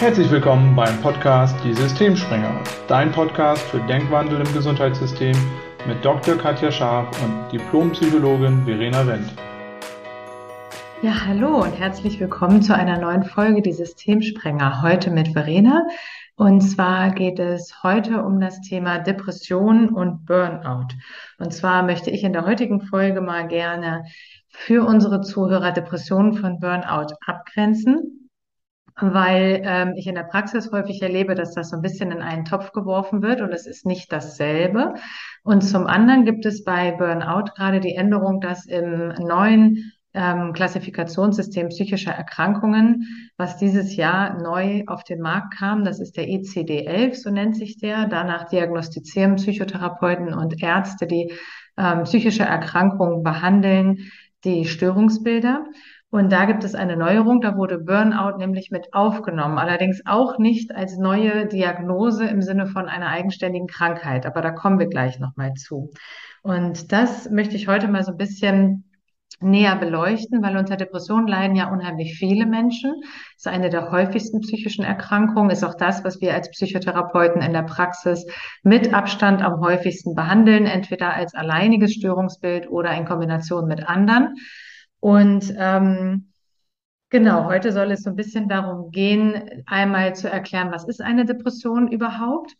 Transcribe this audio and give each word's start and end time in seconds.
Herzlich 0.00 0.30
willkommen 0.30 0.76
beim 0.76 0.96
Podcast 1.02 1.56
Die 1.64 1.74
Systemspringer, 1.74 2.62
dein 2.86 3.10
Podcast 3.10 3.60
für 3.62 3.80
Denkwandel 3.80 4.38
im 4.38 4.54
Gesundheitssystem 4.54 5.34
mit 5.88 6.04
Dr. 6.04 6.36
Katja 6.36 6.70
Scharf 6.70 7.08
und 7.20 7.50
Diplompsychologin 7.50 8.64
Verena 8.64 9.04
Wendt. 9.04 9.34
Ja, 11.02 11.26
hallo 11.26 11.62
und 11.64 11.76
herzlich 11.76 12.20
willkommen 12.20 12.62
zu 12.62 12.76
einer 12.76 12.96
neuen 13.00 13.24
Folge 13.24 13.60
Die 13.60 13.72
Systemsprenger. 13.72 14.82
Heute 14.82 15.10
mit 15.10 15.32
Verena. 15.32 15.84
Und 16.36 16.60
zwar 16.60 17.10
geht 17.10 17.40
es 17.40 17.82
heute 17.82 18.22
um 18.22 18.40
das 18.40 18.60
Thema 18.60 19.00
Depression 19.00 19.88
und 19.88 20.26
Burnout. 20.26 20.94
Und 21.40 21.52
zwar 21.52 21.82
möchte 21.82 22.12
ich 22.12 22.22
in 22.22 22.32
der 22.32 22.46
heutigen 22.46 22.82
Folge 22.82 23.20
mal 23.20 23.48
gerne 23.48 24.04
für 24.48 24.86
unsere 24.86 25.22
Zuhörer 25.22 25.72
Depressionen 25.72 26.34
von 26.34 26.60
Burnout 26.60 27.16
abgrenzen 27.26 28.27
weil 29.00 29.62
ähm, 29.64 29.94
ich 29.96 30.06
in 30.06 30.14
der 30.14 30.24
Praxis 30.24 30.70
häufig 30.72 31.00
erlebe, 31.02 31.34
dass 31.34 31.54
das 31.54 31.70
so 31.70 31.76
ein 31.76 31.82
bisschen 31.82 32.10
in 32.10 32.22
einen 32.22 32.44
Topf 32.44 32.72
geworfen 32.72 33.22
wird 33.22 33.40
und 33.40 33.52
es 33.52 33.66
ist 33.66 33.86
nicht 33.86 34.12
dasselbe. 34.12 34.94
Und 35.42 35.62
zum 35.62 35.86
anderen 35.86 36.24
gibt 36.24 36.46
es 36.46 36.64
bei 36.64 36.92
Burnout 36.92 37.52
gerade 37.56 37.80
die 37.80 37.94
Änderung, 37.94 38.40
dass 38.40 38.66
im 38.66 39.14
neuen 39.18 39.92
ähm, 40.14 40.52
Klassifikationssystem 40.52 41.68
psychischer 41.68 42.12
Erkrankungen, 42.12 43.30
was 43.36 43.56
dieses 43.56 43.94
Jahr 43.94 44.40
neu 44.42 44.82
auf 44.86 45.04
den 45.04 45.20
Markt 45.20 45.56
kam, 45.56 45.84
das 45.84 46.00
ist 46.00 46.16
der 46.16 46.26
ICD-11, 46.26 47.14
so 47.14 47.30
nennt 47.30 47.56
sich 47.56 47.78
der. 47.78 48.06
Danach 48.06 48.48
diagnostizieren 48.48 49.36
Psychotherapeuten 49.36 50.34
und 50.34 50.62
Ärzte, 50.62 51.06
die 51.06 51.32
ähm, 51.76 52.02
psychische 52.02 52.42
Erkrankungen 52.42 53.22
behandeln, 53.22 54.10
die 54.44 54.64
Störungsbilder. 54.64 55.66
Und 56.10 56.32
da 56.32 56.46
gibt 56.46 56.64
es 56.64 56.74
eine 56.74 56.96
Neuerung, 56.96 57.42
da 57.42 57.56
wurde 57.56 57.78
Burnout 57.78 58.38
nämlich 58.38 58.70
mit 58.70 58.94
aufgenommen, 58.94 59.58
allerdings 59.58 60.00
auch 60.06 60.38
nicht 60.38 60.74
als 60.74 60.96
neue 60.96 61.46
Diagnose 61.46 62.26
im 62.26 62.40
Sinne 62.40 62.66
von 62.66 62.88
einer 62.88 63.08
eigenständigen 63.08 63.68
Krankheit, 63.68 64.24
aber 64.24 64.40
da 64.40 64.50
kommen 64.50 64.78
wir 64.78 64.86
gleich 64.86 65.18
nochmal 65.18 65.52
zu. 65.54 65.90
Und 66.42 66.92
das 66.92 67.28
möchte 67.30 67.56
ich 67.56 67.68
heute 67.68 67.88
mal 67.88 68.04
so 68.04 68.12
ein 68.12 68.16
bisschen 68.16 68.84
näher 69.40 69.76
beleuchten, 69.76 70.42
weil 70.42 70.56
unter 70.56 70.76
Depressionen 70.76 71.28
leiden 71.28 71.56
ja 71.56 71.70
unheimlich 71.70 72.16
viele 72.18 72.46
Menschen. 72.46 72.92
Das 73.02 73.44
ist 73.44 73.46
eine 73.46 73.68
der 73.68 73.90
häufigsten 73.90 74.40
psychischen 74.40 74.84
Erkrankungen, 74.84 75.50
ist 75.50 75.62
auch 75.62 75.74
das, 75.74 76.04
was 76.04 76.20
wir 76.20 76.34
als 76.34 76.50
Psychotherapeuten 76.50 77.42
in 77.42 77.52
der 77.52 77.62
Praxis 77.62 78.26
mit 78.62 78.94
Abstand 78.94 79.42
am 79.42 79.60
häufigsten 79.60 80.14
behandeln, 80.14 80.64
entweder 80.64 81.14
als 81.14 81.34
alleiniges 81.34 81.92
Störungsbild 81.92 82.68
oder 82.70 82.92
in 82.96 83.04
Kombination 83.04 83.68
mit 83.68 83.86
anderen. 83.86 84.34
Und 85.00 85.54
ähm, 85.56 86.32
genau, 87.10 87.44
heute 87.44 87.72
soll 87.72 87.90
es 87.92 88.02
so 88.02 88.10
ein 88.10 88.16
bisschen 88.16 88.48
darum 88.48 88.90
gehen, 88.90 89.62
einmal 89.66 90.14
zu 90.14 90.30
erklären, 90.30 90.72
was 90.72 90.88
ist 90.88 91.00
eine 91.00 91.24
Depression 91.24 91.88
überhaupt? 91.88 92.54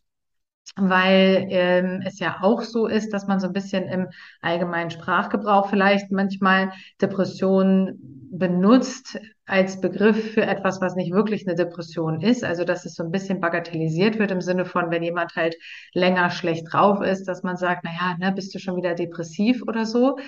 Weil 0.76 1.46
ähm, 1.50 2.02
es 2.04 2.18
ja 2.20 2.38
auch 2.42 2.62
so 2.62 2.86
ist, 2.86 3.12
dass 3.12 3.26
man 3.26 3.40
so 3.40 3.48
ein 3.48 3.52
bisschen 3.52 3.88
im 3.88 4.08
allgemeinen 4.42 4.90
Sprachgebrauch 4.90 5.70
vielleicht 5.70 6.12
manchmal 6.12 6.72
Depression 7.00 7.98
benutzt 8.30 9.18
als 9.46 9.80
Begriff 9.80 10.34
für 10.34 10.42
etwas, 10.42 10.80
was 10.80 10.94
nicht 10.94 11.12
wirklich 11.12 11.46
eine 11.48 11.56
Depression 11.56 12.20
ist. 12.20 12.44
Also 12.44 12.64
dass 12.64 12.84
es 12.84 12.94
so 12.94 13.02
ein 13.02 13.10
bisschen 13.10 13.40
bagatellisiert 13.40 14.18
wird 14.18 14.30
im 14.30 14.42
Sinne 14.42 14.66
von, 14.66 14.90
wenn 14.90 15.02
jemand 15.02 15.34
halt 15.34 15.56
länger 15.94 16.30
schlecht 16.30 16.66
drauf 16.70 17.00
ist, 17.00 17.24
dass 17.24 17.42
man 17.42 17.56
sagt, 17.56 17.82
na 17.84 17.90
ja, 17.90 18.16
ne, 18.18 18.32
bist 18.32 18.54
du 18.54 18.58
schon 18.58 18.76
wieder 18.76 18.94
depressiv 18.94 19.62
oder 19.66 19.86
so 19.86 20.18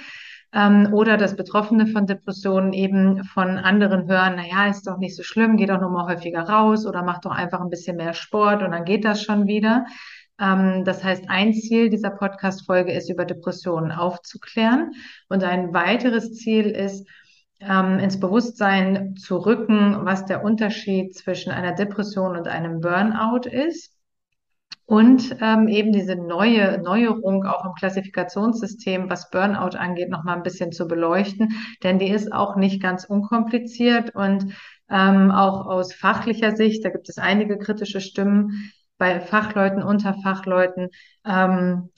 ähm, 0.53 0.93
oder 0.93 1.17
dass 1.17 1.37
Betroffene 1.37 1.87
von 1.87 2.07
Depressionen 2.07 2.73
eben 2.73 3.25
von 3.25 3.59
anderen 3.59 4.09
hören, 4.09 4.35
na 4.37 4.47
ja, 4.47 4.69
ist 4.69 4.87
doch 4.87 4.99
nicht 4.99 5.17
so 5.17 5.23
schlimm, 5.23 5.57
geh 5.57 5.67
doch 5.67 5.81
nur 5.81 5.91
mal 5.91 6.07
häufiger 6.13 6.43
raus 6.43 6.87
oder 6.87 7.03
mach 7.03 7.21
doch 7.21 7.31
einfach 7.31 7.61
ein 7.61 7.71
bisschen 7.71 7.97
mehr 7.97 8.15
Sport 8.15 8.63
und 8.63 8.73
dann 8.73 8.85
geht 8.85 9.05
das 9.05 9.23
schon 9.23 9.47
wieder. 9.47 9.87
Ähm, 10.41 10.85
das 10.85 11.05
heißt, 11.05 11.25
ein 11.29 11.53
Ziel 11.53 11.91
dieser 11.91 12.11
Podcast-Folge 12.11 12.93
ist, 12.93 13.11
über 13.11 13.25
Depressionen 13.25 13.93
aufzuklären 13.93 14.93
und 15.29 15.45
ein 15.45 15.73
weiteres 15.73 16.35
Ziel 16.35 16.67
ist, 16.67 17.07
ähm, 17.61 17.99
ins 17.99 18.19
Bewusstsein 18.19 19.17
zu 19.17 19.37
rücken, 19.37 19.99
was 20.05 20.25
der 20.25 20.43
Unterschied 20.43 21.15
zwischen 21.15 21.53
einer 21.53 21.73
Depression 21.73 22.37
und 22.37 22.49
einem 22.49 22.81
Burnout 22.81 23.49
ist 23.49 24.00
und 24.91 25.37
ähm, 25.41 25.69
eben 25.69 25.93
diese 25.93 26.17
neue 26.17 26.83
Neuerung 26.83 27.47
auch 27.47 27.65
im 27.65 27.75
Klassifikationssystem, 27.75 29.09
was 29.09 29.31
Burnout 29.31 29.77
angeht, 29.79 30.11
noch 30.11 30.25
mal 30.25 30.35
ein 30.35 30.43
bisschen 30.43 30.73
zu 30.73 30.89
beleuchten, 30.89 31.51
denn 31.85 32.01
die 32.01 32.09
ist 32.09 32.33
auch 32.33 32.57
nicht 32.57 32.83
ganz 32.83 33.05
unkompliziert 33.05 34.17
und 34.17 34.53
ähm, 34.91 35.31
auch 35.31 35.67
aus 35.67 35.95
fachlicher 35.95 36.57
Sicht, 36.57 36.85
da 36.85 36.89
gibt 36.89 37.09
es 37.09 37.19
einige 37.19 37.57
kritische 37.57 38.01
Stimmen 38.01 38.73
bei 38.99 39.21
Fachleuten, 39.21 39.85
unter 39.85 40.15
Fachleuten, 40.25 40.89
ähm, 41.25 41.91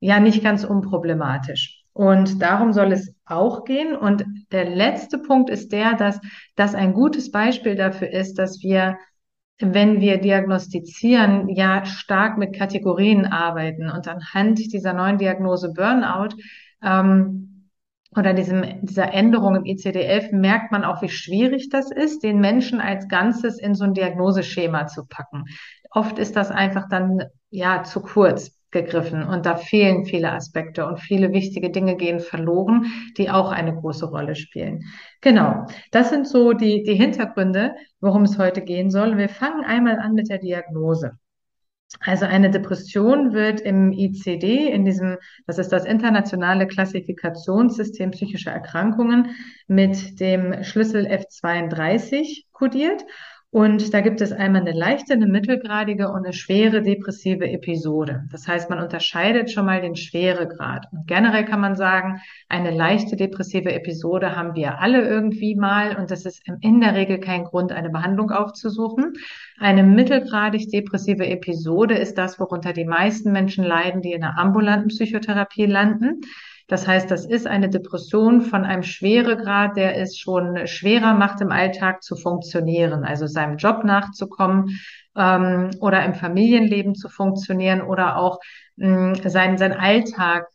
ja 0.00 0.20
nicht 0.20 0.44
ganz 0.44 0.64
unproblematisch. 0.64 1.82
Und 1.94 2.42
darum 2.42 2.74
soll 2.74 2.92
es 2.92 3.14
auch 3.24 3.64
gehen. 3.64 3.96
Und 3.96 4.26
der 4.52 4.68
letzte 4.68 5.16
Punkt 5.16 5.48
ist 5.48 5.72
der, 5.72 5.94
dass 5.94 6.20
das 6.56 6.74
ein 6.74 6.92
gutes 6.92 7.30
Beispiel 7.30 7.74
dafür 7.74 8.10
ist, 8.10 8.34
dass 8.34 8.60
wir 8.62 8.98
wenn 9.60 10.00
wir 10.00 10.18
diagnostizieren, 10.18 11.48
ja 11.48 11.84
stark 11.84 12.38
mit 12.38 12.56
Kategorien 12.56 13.26
arbeiten 13.26 13.88
und 13.88 14.08
anhand 14.08 14.58
dieser 14.72 14.92
neuen 14.92 15.18
Diagnose 15.18 15.72
Burnout 15.72 16.36
ähm, 16.82 17.70
oder 18.16 18.32
diesem, 18.32 18.64
dieser 18.82 19.12
Änderung 19.12 19.56
im 19.56 19.64
ICD-11 19.64 20.34
merkt 20.36 20.72
man 20.72 20.84
auch, 20.84 21.02
wie 21.02 21.08
schwierig 21.08 21.68
das 21.68 21.90
ist, 21.90 22.22
den 22.22 22.40
Menschen 22.40 22.80
als 22.80 23.08
Ganzes 23.08 23.58
in 23.58 23.74
so 23.74 23.84
ein 23.84 23.94
Diagnoseschema 23.94 24.86
zu 24.86 25.06
packen. 25.06 25.44
Oft 25.90 26.18
ist 26.18 26.36
das 26.36 26.50
einfach 26.50 26.88
dann 26.88 27.22
ja 27.50 27.82
zu 27.82 28.00
kurz 28.00 28.52
gegriffen 28.74 29.22
und 29.22 29.46
da 29.46 29.56
fehlen 29.56 30.04
viele 30.04 30.32
Aspekte 30.32 30.84
und 30.86 31.00
viele 31.00 31.32
wichtige 31.32 31.70
Dinge 31.70 31.96
gehen 31.96 32.20
verloren, 32.20 32.84
die 33.16 33.30
auch 33.30 33.50
eine 33.50 33.74
große 33.74 34.04
Rolle 34.04 34.34
spielen. 34.34 34.84
Genau, 35.22 35.66
das 35.92 36.10
sind 36.10 36.28
so 36.28 36.52
die, 36.52 36.82
die 36.82 36.94
Hintergründe, 36.94 37.74
worum 38.00 38.24
es 38.24 38.36
heute 38.36 38.60
gehen 38.60 38.90
soll. 38.90 39.16
Wir 39.16 39.30
fangen 39.30 39.64
einmal 39.64 39.98
an 39.98 40.12
mit 40.12 40.28
der 40.28 40.38
Diagnose. 40.38 41.12
Also 42.00 42.26
eine 42.26 42.50
Depression 42.50 43.32
wird 43.32 43.60
im 43.60 43.92
ICD, 43.92 44.68
in 44.68 44.84
diesem, 44.84 45.16
das 45.46 45.58
ist 45.58 45.70
das 45.70 45.84
internationale 45.84 46.66
Klassifikationssystem 46.66 48.10
psychischer 48.10 48.50
Erkrankungen, 48.50 49.36
mit 49.68 50.18
dem 50.20 50.64
Schlüssel 50.64 51.06
F32 51.06 52.44
kodiert. 52.52 53.04
Und 53.54 53.94
da 53.94 54.00
gibt 54.00 54.20
es 54.20 54.32
einmal 54.32 54.62
eine 54.62 54.72
leichte, 54.72 55.12
eine 55.12 55.28
mittelgradige 55.28 56.08
und 56.08 56.24
eine 56.24 56.32
schwere 56.32 56.82
depressive 56.82 57.48
Episode. 57.48 58.24
Das 58.32 58.48
heißt, 58.48 58.68
man 58.68 58.80
unterscheidet 58.80 59.48
schon 59.48 59.66
mal 59.66 59.80
den 59.80 59.94
Schweregrad. 59.94 60.88
Und 60.90 61.06
generell 61.06 61.44
kann 61.44 61.60
man 61.60 61.76
sagen, 61.76 62.20
eine 62.48 62.72
leichte 62.72 63.14
depressive 63.14 63.72
Episode 63.72 64.34
haben 64.34 64.56
wir 64.56 64.80
alle 64.80 65.06
irgendwie 65.06 65.54
mal 65.54 65.96
und 65.96 66.10
das 66.10 66.26
ist 66.26 66.42
in 66.62 66.80
der 66.80 66.96
Regel 66.96 67.20
kein 67.20 67.44
Grund, 67.44 67.70
eine 67.70 67.90
Behandlung 67.90 68.32
aufzusuchen. 68.32 69.12
Eine 69.60 69.84
mittelgradig 69.84 70.68
depressive 70.70 71.24
Episode 71.24 71.94
ist 71.94 72.18
das, 72.18 72.40
worunter 72.40 72.72
die 72.72 72.84
meisten 72.84 73.30
Menschen 73.30 73.62
leiden, 73.62 74.02
die 74.02 74.14
in 74.14 74.22
der 74.22 74.36
ambulanten 74.36 74.88
Psychotherapie 74.88 75.66
landen. 75.66 76.22
Das 76.66 76.86
heißt, 76.86 77.10
das 77.10 77.26
ist 77.26 77.46
eine 77.46 77.68
Depression 77.68 78.40
von 78.40 78.64
einem 78.64 78.82
Schweregrad, 78.82 79.76
der 79.76 79.98
es 79.98 80.18
schon 80.18 80.66
schwerer 80.66 81.14
macht, 81.14 81.40
im 81.40 81.52
Alltag 81.52 82.02
zu 82.02 82.16
funktionieren, 82.16 83.04
also 83.04 83.26
seinem 83.26 83.58
Job 83.58 83.84
nachzukommen 83.84 84.78
ähm, 85.16 85.70
oder 85.80 86.04
im 86.04 86.14
Familienleben 86.14 86.94
zu 86.94 87.08
funktionieren 87.08 87.82
oder 87.82 88.16
auch 88.16 88.38
mh, 88.76 89.28
sein, 89.28 89.58
sein 89.58 89.72
Alltag 89.72 90.48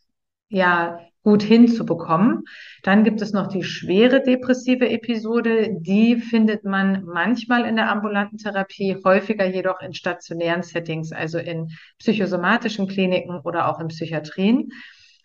ja 0.48 0.98
gut 1.22 1.42
hinzubekommen. 1.42 2.44
Dann 2.82 3.04
gibt 3.04 3.20
es 3.20 3.32
noch 3.32 3.46
die 3.46 3.62
schwere 3.62 4.22
depressive 4.22 4.88
Episode. 4.88 5.76
Die 5.80 6.16
findet 6.16 6.64
man 6.64 7.04
manchmal 7.04 7.66
in 7.66 7.76
der 7.76 7.90
ambulanten 7.90 8.38
Therapie, 8.38 8.96
häufiger 9.04 9.46
jedoch 9.46 9.80
in 9.80 9.92
stationären 9.92 10.62
Settings, 10.62 11.12
also 11.12 11.38
in 11.38 11.68
psychosomatischen 11.98 12.88
Kliniken 12.88 13.38
oder 13.44 13.68
auch 13.68 13.80
in 13.80 13.88
Psychiatrien 13.88 14.70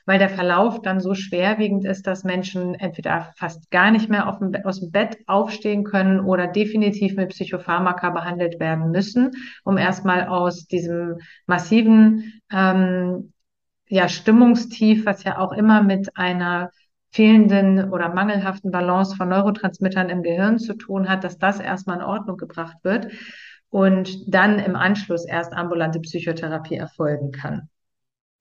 weil 0.06 0.20
der 0.20 0.30
Verlauf 0.30 0.82
dann 0.82 1.00
so 1.00 1.14
schwerwiegend 1.14 1.86
ist, 1.86 2.08
dass 2.08 2.24
Menschen 2.24 2.76
entweder 2.76 3.34
fast 3.36 3.72
gar 3.72 3.92
nicht 3.92 4.10
mehr 4.10 4.28
dem, 4.40 4.56
aus 4.64 4.80
dem 4.80 4.92
Bett 4.92 5.18
aufstehen 5.26 5.84
können 5.84 6.20
oder 6.20 6.48
definitiv 6.48 7.16
mit 7.16 7.30
Psychopharmaka 7.30 8.12
behandelt 8.12 8.60
werden 8.60 8.92
müssen, 8.92 9.32
um 9.64 9.78
erstmal 9.78 10.28
aus 10.28 10.68
diesem 10.68 11.18
massiven 11.48 12.42
ähm, 12.52 13.34
ja, 13.88 14.08
Stimmungstief, 14.08 15.06
was 15.06 15.24
ja 15.24 15.40
auch 15.40 15.52
immer 15.52 15.84
mit 15.84 16.16
einer 16.16 16.72
fehlenden 17.12 17.92
oder 17.92 18.14
mangelhaften 18.14 18.72
Balance 18.72 19.16
von 19.16 19.30
Neurotransmittern 19.30 20.10
im 20.10 20.22
Gehirn 20.22 20.60
zu 20.60 20.74
tun 20.74 21.08
hat, 21.08 21.24
dass 21.24 21.38
das 21.38 21.60
erstmal 21.60 21.98
in 21.98 22.04
Ordnung 22.04 22.36
gebracht 22.38 22.78
wird 22.84 23.08
und 23.70 24.34
dann 24.34 24.60
im 24.60 24.76
Anschluss 24.76 25.26
erst 25.26 25.54
ambulante 25.54 26.00
Psychotherapie 26.02 26.76
erfolgen 26.76 27.32
kann. 27.32 27.70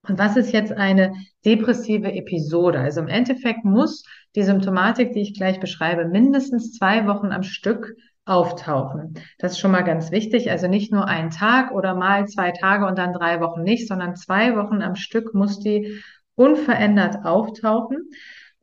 Und 0.06 0.18
was 0.18 0.36
ist 0.36 0.52
jetzt 0.52 0.72
eine 0.72 1.14
depressive 1.44 2.12
Episode? 2.12 2.80
Also 2.80 3.00
im 3.00 3.08
Endeffekt 3.08 3.64
muss 3.64 4.04
die 4.34 4.42
Symptomatik, 4.42 5.12
die 5.12 5.22
ich 5.22 5.34
gleich 5.34 5.60
beschreibe, 5.60 6.06
mindestens 6.06 6.72
zwei 6.72 7.06
Wochen 7.06 7.32
am 7.32 7.42
Stück 7.42 7.94
auftauchen. 8.26 9.14
Das 9.38 9.52
ist 9.52 9.58
schon 9.58 9.70
mal 9.70 9.82
ganz 9.82 10.10
wichtig. 10.10 10.50
Also 10.50 10.66
nicht 10.66 10.92
nur 10.92 11.06
ein 11.06 11.30
Tag 11.30 11.72
oder 11.72 11.94
mal 11.94 12.26
zwei 12.26 12.52
Tage 12.52 12.86
und 12.86 12.98
dann 12.98 13.12
drei 13.12 13.40
Wochen 13.40 13.62
nicht, 13.62 13.86
sondern 13.86 14.16
zwei 14.16 14.56
Wochen 14.56 14.82
am 14.82 14.94
Stück 14.94 15.34
muss 15.34 15.60
die 15.60 16.00
unverändert 16.34 17.24
auftauchen. 17.24 18.10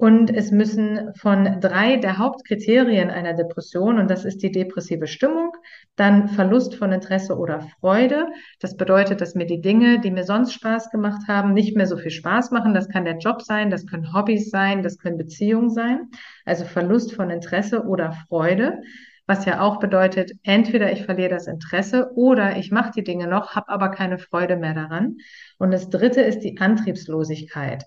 Und 0.01 0.36
es 0.36 0.50
müssen 0.50 1.13
von 1.13 1.59
drei 1.62 1.98
der 1.98 2.18
Hauptkriterien 2.18 3.12
einer 3.12 3.36
Depression, 3.36 4.00
und 4.00 4.09
das 4.09 4.25
ist 4.25 4.42
die 4.42 4.51
depressive 4.51 5.06
Stimmung, 5.06 5.51
dann 5.95 6.27
Verlust 6.27 6.74
von 6.74 6.92
Interesse 6.92 7.38
oder 7.38 7.68
Freude. 7.80 8.25
Das 8.59 8.75
bedeutet, 8.75 9.21
dass 9.21 9.36
mir 9.36 9.45
die 9.45 9.62
Dinge, 9.62 10.00
die 10.00 10.09
mir 10.09 10.24
sonst 10.24 10.53
Spaß 10.53 10.89
gemacht 10.89 11.27
haben, 11.27 11.53
nicht 11.53 11.77
mehr 11.77 11.86
so 11.86 11.98
viel 11.98 12.09
Spaß 12.09 12.50
machen. 12.50 12.74
Das 12.74 12.89
kann 12.89 13.06
der 13.06 13.19
Job 13.19 13.44
sein, 13.44 13.69
das 13.69 13.86
können 13.86 14.12
Hobbys 14.12 14.50
sein, 14.50 14.81
das 14.81 14.98
können 14.98 15.19
Beziehungen 15.19 15.69
sein. 15.69 16.09
Also 16.45 16.65
Verlust 16.65 17.13
von 17.13 17.30
Interesse 17.30 17.83
oder 17.83 18.12
Freude 18.27 18.81
was 19.27 19.45
ja 19.45 19.62
auch 19.62 19.80
bedeutet, 19.80 20.33
entweder 20.44 20.92
ich 20.92 21.06
verliere 21.06 21.30
das 21.30 21.48
Interesse 21.48 22.12
oder 22.15 22.57
ich 22.57 22.69
mache 22.69 22.92
die 22.94 23.03
Dinge 23.03 23.27
noch, 23.27 23.56
habe 23.56 23.69
aber 23.69 23.89
keine 23.89 24.18
Freude 24.18 24.57
mehr 24.57 24.74
daran. 24.74 25.19
Und 25.57 25.71
das 25.71 25.89
Dritte 25.89 26.19
ist 26.19 26.39
die 26.39 26.59
Antriebslosigkeit 26.59 27.86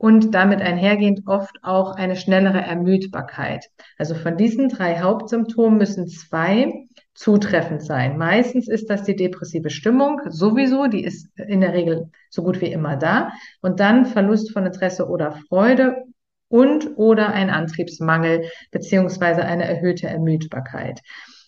und 0.00 0.34
damit 0.34 0.62
einhergehend 0.62 1.26
oft 1.26 1.58
auch 1.62 1.94
eine 1.94 2.16
schnellere 2.16 2.62
Ermüdbarkeit. 2.62 3.66
Also 3.98 4.14
von 4.14 4.38
diesen 4.38 4.70
drei 4.70 4.98
Hauptsymptomen 4.98 5.78
müssen 5.78 6.08
zwei 6.08 6.86
zutreffend 7.12 7.82
sein. 7.82 8.16
Meistens 8.16 8.66
ist 8.66 8.88
das 8.88 9.02
die 9.02 9.14
depressive 9.14 9.68
Stimmung 9.68 10.22
sowieso, 10.30 10.86
die 10.86 11.04
ist 11.04 11.28
in 11.36 11.60
der 11.60 11.74
Regel 11.74 12.08
so 12.30 12.42
gut 12.42 12.62
wie 12.62 12.72
immer 12.72 12.96
da. 12.96 13.32
Und 13.60 13.78
dann 13.78 14.06
Verlust 14.06 14.54
von 14.54 14.64
Interesse 14.64 15.06
oder 15.06 15.32
Freude 15.50 15.96
und 16.48 16.96
oder 16.96 17.34
ein 17.34 17.50
Antriebsmangel 17.50 18.44
beziehungsweise 18.70 19.44
eine 19.44 19.64
erhöhte 19.64 20.06
Ermüdbarkeit. 20.06 21.02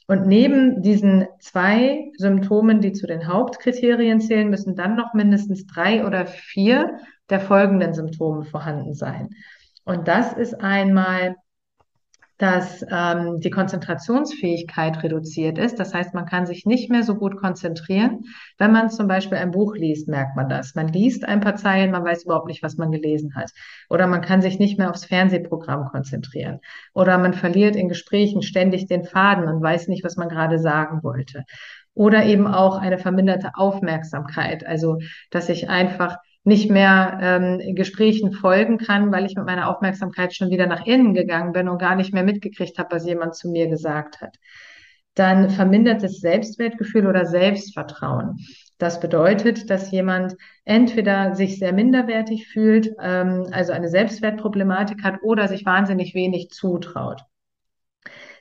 Und 0.08 0.26
neben 0.26 0.82
diesen 0.82 1.26
zwei 1.40 2.10
Symptomen, 2.18 2.82
die 2.82 2.92
zu 2.92 3.06
den 3.06 3.28
Hauptkriterien 3.28 4.20
zählen, 4.20 4.50
müssen 4.50 4.76
dann 4.76 4.94
noch 4.94 5.14
mindestens 5.14 5.66
drei 5.66 6.04
oder 6.04 6.26
vier 6.26 6.98
der 7.32 7.40
folgenden 7.40 7.94
Symptome 7.94 8.44
vorhanden 8.44 8.94
sein. 8.94 9.30
Und 9.84 10.06
das 10.06 10.32
ist 10.32 10.54
einmal 10.60 11.34
dass 12.42 12.84
ähm, 12.90 13.38
die 13.38 13.50
Konzentrationsfähigkeit 13.50 15.00
reduziert 15.04 15.58
ist. 15.58 15.78
Das 15.78 15.94
heißt, 15.94 16.12
man 16.12 16.26
kann 16.26 16.44
sich 16.44 16.66
nicht 16.66 16.90
mehr 16.90 17.04
so 17.04 17.14
gut 17.14 17.36
konzentrieren. 17.36 18.24
Wenn 18.58 18.72
man 18.72 18.90
zum 18.90 19.06
Beispiel 19.06 19.38
ein 19.38 19.52
Buch 19.52 19.76
liest, 19.76 20.08
merkt 20.08 20.34
man 20.34 20.48
das. 20.48 20.74
Man 20.74 20.88
liest 20.88 21.24
ein 21.24 21.38
paar 21.38 21.54
Zeilen, 21.54 21.92
man 21.92 22.04
weiß 22.04 22.24
überhaupt 22.24 22.48
nicht, 22.48 22.64
was 22.64 22.76
man 22.76 22.90
gelesen 22.90 23.36
hat. 23.36 23.52
Oder 23.88 24.08
man 24.08 24.22
kann 24.22 24.42
sich 24.42 24.58
nicht 24.58 24.76
mehr 24.76 24.90
aufs 24.90 25.04
Fernsehprogramm 25.04 25.86
konzentrieren. 25.86 26.58
Oder 26.94 27.16
man 27.16 27.32
verliert 27.32 27.76
in 27.76 27.88
Gesprächen 27.88 28.42
ständig 28.42 28.86
den 28.86 29.04
Faden 29.04 29.46
und 29.46 29.62
weiß 29.62 29.86
nicht, 29.86 30.02
was 30.02 30.16
man 30.16 30.28
gerade 30.28 30.58
sagen 30.58 31.04
wollte. 31.04 31.44
Oder 31.94 32.24
eben 32.24 32.48
auch 32.48 32.76
eine 32.76 32.98
verminderte 32.98 33.52
Aufmerksamkeit. 33.54 34.66
Also, 34.66 34.98
dass 35.30 35.48
ich 35.48 35.70
einfach 35.70 36.16
nicht 36.44 36.70
mehr 36.70 37.18
ähm, 37.22 37.74
Gesprächen 37.74 38.32
folgen 38.32 38.78
kann, 38.78 39.12
weil 39.12 39.26
ich 39.26 39.36
mit 39.36 39.46
meiner 39.46 39.68
Aufmerksamkeit 39.68 40.34
schon 40.34 40.50
wieder 40.50 40.66
nach 40.66 40.86
innen 40.86 41.14
gegangen 41.14 41.52
bin 41.52 41.68
und 41.68 41.78
gar 41.78 41.94
nicht 41.94 42.12
mehr 42.12 42.24
mitgekriegt 42.24 42.78
habe, 42.78 42.96
was 42.96 43.06
jemand 43.06 43.36
zu 43.36 43.48
mir 43.48 43.68
gesagt 43.68 44.20
hat. 44.20 44.36
Dann 45.14 45.50
vermindertes 45.50 46.20
Selbstwertgefühl 46.20 47.06
oder 47.06 47.26
Selbstvertrauen. 47.26 48.38
Das 48.78 48.98
bedeutet, 48.98 49.70
dass 49.70 49.92
jemand 49.92 50.34
entweder 50.64 51.36
sich 51.36 51.58
sehr 51.58 51.72
minderwertig 51.72 52.48
fühlt, 52.48 52.92
ähm, 53.00 53.46
also 53.52 53.72
eine 53.72 53.88
Selbstwertproblematik 53.88 55.04
hat 55.04 55.22
oder 55.22 55.46
sich 55.46 55.64
wahnsinnig 55.64 56.14
wenig 56.14 56.48
zutraut. 56.50 57.22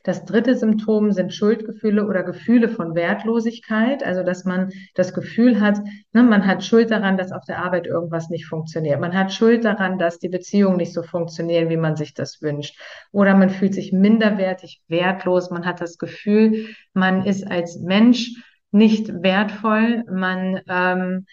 Das 0.03 0.25
dritte 0.25 0.55
Symptom 0.55 1.11
sind 1.11 1.33
Schuldgefühle 1.33 2.07
oder 2.07 2.23
Gefühle 2.23 2.69
von 2.69 2.95
Wertlosigkeit, 2.95 4.03
also 4.03 4.23
dass 4.23 4.45
man 4.45 4.71
das 4.95 5.13
Gefühl 5.13 5.61
hat, 5.61 5.79
ne, 6.11 6.23
man 6.23 6.47
hat 6.47 6.63
Schuld 6.63 6.89
daran, 6.89 7.17
dass 7.17 7.31
auf 7.31 7.45
der 7.45 7.63
Arbeit 7.63 7.85
irgendwas 7.85 8.29
nicht 8.29 8.47
funktioniert. 8.47 8.99
Man 8.99 9.15
hat 9.15 9.31
Schuld 9.31 9.63
daran, 9.63 9.99
dass 9.99 10.17
die 10.19 10.29
Beziehungen 10.29 10.77
nicht 10.77 10.93
so 10.93 11.03
funktionieren, 11.03 11.69
wie 11.69 11.77
man 11.77 11.95
sich 11.95 12.13
das 12.13 12.41
wünscht. 12.41 12.79
Oder 13.11 13.35
man 13.35 13.49
fühlt 13.49 13.75
sich 13.75 13.93
minderwertig, 13.93 14.81
wertlos. 14.87 15.51
Man 15.51 15.65
hat 15.65 15.81
das 15.81 15.97
Gefühl, 15.97 16.67
man 16.93 17.25
ist 17.25 17.49
als 17.49 17.79
Mensch 17.79 18.31
nicht 18.71 19.21
wertvoll. 19.21 20.03
Man, 20.09 20.61
ähm, 20.67 21.25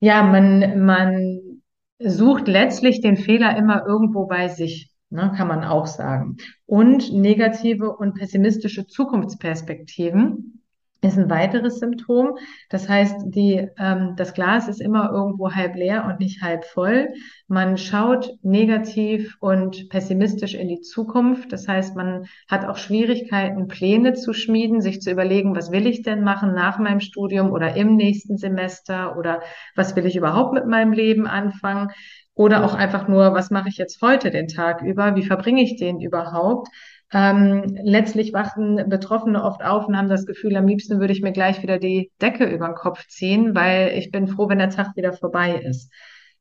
ja, 0.00 0.22
man, 0.22 0.84
man 0.84 1.62
sucht 1.98 2.46
letztlich 2.48 3.00
den 3.00 3.16
Fehler 3.16 3.56
immer 3.56 3.84
irgendwo 3.86 4.26
bei 4.26 4.48
sich 4.48 4.90
ne, 5.10 5.32
kann 5.36 5.48
man 5.48 5.64
auch 5.64 5.86
sagen. 5.86 6.36
Und 6.66 7.12
negative 7.12 7.96
und 7.96 8.14
pessimistische 8.14 8.86
Zukunftsperspektiven 8.86 10.55
ist 11.02 11.18
ein 11.18 11.30
weiteres 11.30 11.78
Symptom. 11.78 12.38
Das 12.68 12.88
heißt, 12.88 13.16
die, 13.26 13.68
ähm, 13.78 14.14
das 14.16 14.34
Glas 14.34 14.68
ist 14.68 14.80
immer 14.80 15.10
irgendwo 15.12 15.52
halb 15.52 15.76
leer 15.76 16.06
und 16.06 16.20
nicht 16.20 16.42
halb 16.42 16.64
voll. 16.64 17.08
Man 17.48 17.76
schaut 17.76 18.32
negativ 18.42 19.36
und 19.40 19.88
pessimistisch 19.88 20.54
in 20.54 20.68
die 20.68 20.80
Zukunft. 20.80 21.52
Das 21.52 21.68
heißt, 21.68 21.96
man 21.96 22.26
hat 22.48 22.64
auch 22.64 22.76
Schwierigkeiten, 22.76 23.68
Pläne 23.68 24.14
zu 24.14 24.32
schmieden, 24.32 24.80
sich 24.80 25.00
zu 25.00 25.10
überlegen, 25.10 25.54
was 25.54 25.70
will 25.70 25.86
ich 25.86 26.02
denn 26.02 26.24
machen 26.24 26.54
nach 26.54 26.78
meinem 26.78 27.00
Studium 27.00 27.52
oder 27.52 27.76
im 27.76 27.96
nächsten 27.96 28.36
Semester 28.38 29.16
oder 29.16 29.42
was 29.74 29.94
will 29.96 30.06
ich 30.06 30.16
überhaupt 30.16 30.54
mit 30.54 30.66
meinem 30.66 30.92
Leben 30.92 31.26
anfangen. 31.26 31.90
Oder 32.34 32.66
auch 32.66 32.74
einfach 32.74 33.08
nur, 33.08 33.32
was 33.32 33.50
mache 33.50 33.70
ich 33.70 33.78
jetzt 33.78 34.02
heute 34.02 34.30
den 34.30 34.46
Tag 34.46 34.82
über? 34.82 35.16
Wie 35.16 35.24
verbringe 35.24 35.62
ich 35.62 35.76
den 35.76 36.00
überhaupt? 36.02 36.68
Ähm, 37.12 37.78
letztlich 37.82 38.32
wachen 38.32 38.88
Betroffene 38.88 39.42
oft 39.44 39.62
auf 39.62 39.86
und 39.86 39.96
haben 39.96 40.08
das 40.08 40.26
Gefühl, 40.26 40.56
am 40.56 40.66
liebsten 40.66 40.98
würde 40.98 41.12
ich 41.12 41.22
mir 41.22 41.32
gleich 41.32 41.62
wieder 41.62 41.78
die 41.78 42.10
Decke 42.20 42.46
über 42.46 42.66
den 42.66 42.74
Kopf 42.74 43.06
ziehen, 43.06 43.54
weil 43.54 43.92
ich 43.96 44.10
bin 44.10 44.26
froh, 44.26 44.48
wenn 44.48 44.58
der 44.58 44.70
Tag 44.70 44.96
wieder 44.96 45.12
vorbei 45.12 45.56
ist. 45.56 45.92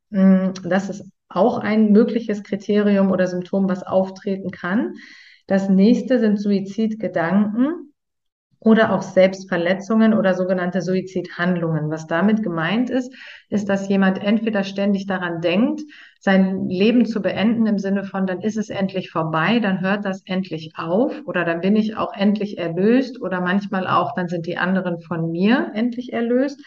Mm, 0.09 0.49
das 0.63 0.89
ist 0.89 1.11
auch 1.29 1.59
ein 1.59 1.91
mögliches 1.91 2.43
Kriterium 2.43 3.11
oder 3.11 3.27
Symptom, 3.27 3.69
was 3.69 3.83
auftreten 3.83 4.51
kann. 4.51 4.93
Das 5.47 5.69
nächste 5.69 6.19
sind 6.19 6.39
Suizidgedanken 6.39 7.93
oder 8.65 8.91
auch 8.91 9.03
Selbstverletzungen 9.03 10.15
oder 10.15 10.33
sogenannte 10.33 10.81
Suizidhandlungen. 10.81 11.91
Was 11.91 12.07
damit 12.07 12.41
gemeint 12.41 12.89
ist, 12.89 13.13
ist, 13.49 13.69
dass 13.69 13.87
jemand 13.87 14.21
entweder 14.21 14.63
ständig 14.63 15.05
daran 15.05 15.39
denkt, 15.39 15.81
sein 16.19 16.67
Leben 16.67 17.05
zu 17.05 17.21
beenden 17.21 17.67
im 17.67 17.77
Sinne 17.77 18.03
von, 18.03 18.25
dann 18.25 18.41
ist 18.41 18.57
es 18.57 18.71
endlich 18.71 19.11
vorbei, 19.11 19.59
dann 19.59 19.81
hört 19.81 20.03
das 20.03 20.23
endlich 20.25 20.73
auf 20.77 21.13
oder 21.25 21.45
dann 21.45 21.61
bin 21.61 21.75
ich 21.75 21.95
auch 21.95 22.11
endlich 22.13 22.57
erlöst 22.57 23.21
oder 23.21 23.39
manchmal 23.39 23.85
auch, 23.87 24.15
dann 24.15 24.27
sind 24.29 24.47
die 24.47 24.57
anderen 24.57 24.99
von 24.99 25.31
mir 25.31 25.71
endlich 25.75 26.11
erlöst. 26.11 26.59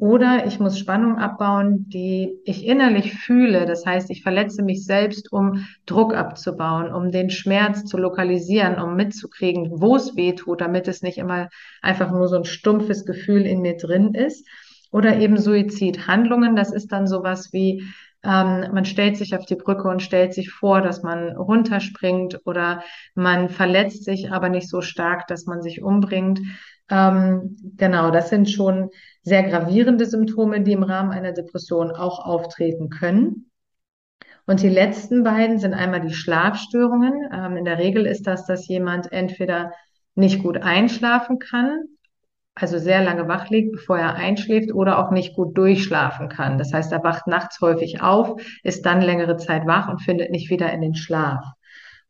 Oder 0.00 0.46
ich 0.46 0.58
muss 0.58 0.78
Spannung 0.78 1.18
abbauen, 1.18 1.86
die 1.90 2.32
ich 2.46 2.66
innerlich 2.66 3.12
fühle. 3.12 3.66
Das 3.66 3.84
heißt, 3.84 4.10
ich 4.10 4.22
verletze 4.22 4.62
mich 4.62 4.86
selbst, 4.86 5.30
um 5.30 5.66
Druck 5.84 6.14
abzubauen, 6.14 6.90
um 6.90 7.10
den 7.10 7.28
Schmerz 7.28 7.84
zu 7.84 7.98
lokalisieren, 7.98 8.80
um 8.80 8.96
mitzukriegen, 8.96 9.70
wo 9.78 9.96
es 9.96 10.16
weh 10.16 10.32
tut, 10.32 10.62
damit 10.62 10.88
es 10.88 11.02
nicht 11.02 11.18
immer 11.18 11.50
einfach 11.82 12.10
nur 12.10 12.28
so 12.28 12.36
ein 12.36 12.46
stumpfes 12.46 13.04
Gefühl 13.04 13.44
in 13.44 13.60
mir 13.60 13.76
drin 13.76 14.14
ist. 14.14 14.48
Oder 14.90 15.18
eben 15.18 15.36
Suizidhandlungen. 15.36 16.56
Das 16.56 16.72
ist 16.72 16.92
dann 16.92 17.06
sowas 17.06 17.52
wie, 17.52 17.84
ähm, 18.22 18.66
man 18.72 18.84
stellt 18.84 19.16
sich 19.16 19.34
auf 19.34 19.46
die 19.46 19.56
Brücke 19.56 19.88
und 19.88 20.02
stellt 20.02 20.34
sich 20.34 20.50
vor, 20.50 20.82
dass 20.82 21.02
man 21.02 21.36
runterspringt 21.36 22.40
oder 22.44 22.82
man 23.14 23.48
verletzt 23.48 24.04
sich 24.04 24.30
aber 24.30 24.48
nicht 24.48 24.68
so 24.68 24.82
stark, 24.82 25.26
dass 25.26 25.46
man 25.46 25.62
sich 25.62 25.82
umbringt. 25.82 26.40
Ähm, 26.90 27.56
genau, 27.76 28.10
das 28.10 28.28
sind 28.28 28.50
schon 28.50 28.90
sehr 29.22 29.44
gravierende 29.44 30.06
Symptome, 30.06 30.60
die 30.62 30.72
im 30.72 30.82
Rahmen 30.82 31.12
einer 31.12 31.32
Depression 31.32 31.92
auch 31.92 32.24
auftreten 32.24 32.90
können. 32.90 33.50
Und 34.46 34.62
die 34.62 34.68
letzten 34.68 35.22
beiden 35.22 35.58
sind 35.58 35.74
einmal 35.74 36.00
die 36.00 36.12
Schlafstörungen. 36.12 37.30
Ähm, 37.32 37.56
in 37.56 37.64
der 37.64 37.78
Regel 37.78 38.06
ist 38.06 38.26
das, 38.26 38.46
dass 38.46 38.68
jemand 38.68 39.12
entweder 39.12 39.72
nicht 40.14 40.42
gut 40.42 40.58
einschlafen 40.58 41.38
kann, 41.38 41.84
also 42.60 42.78
sehr 42.78 43.02
lange 43.02 43.28
wach 43.28 43.48
liegt, 43.48 43.72
bevor 43.72 43.98
er 43.98 44.14
einschläft 44.14 44.72
oder 44.72 44.98
auch 44.98 45.10
nicht 45.10 45.34
gut 45.34 45.56
durchschlafen 45.56 46.28
kann. 46.28 46.58
Das 46.58 46.72
heißt, 46.72 46.92
er 46.92 47.02
wacht 47.02 47.26
nachts 47.26 47.60
häufig 47.60 48.02
auf, 48.02 48.40
ist 48.62 48.86
dann 48.86 49.00
längere 49.00 49.36
Zeit 49.36 49.66
wach 49.66 49.88
und 49.88 50.02
findet 50.02 50.30
nicht 50.30 50.50
wieder 50.50 50.72
in 50.72 50.80
den 50.80 50.94
Schlaf. 50.94 51.44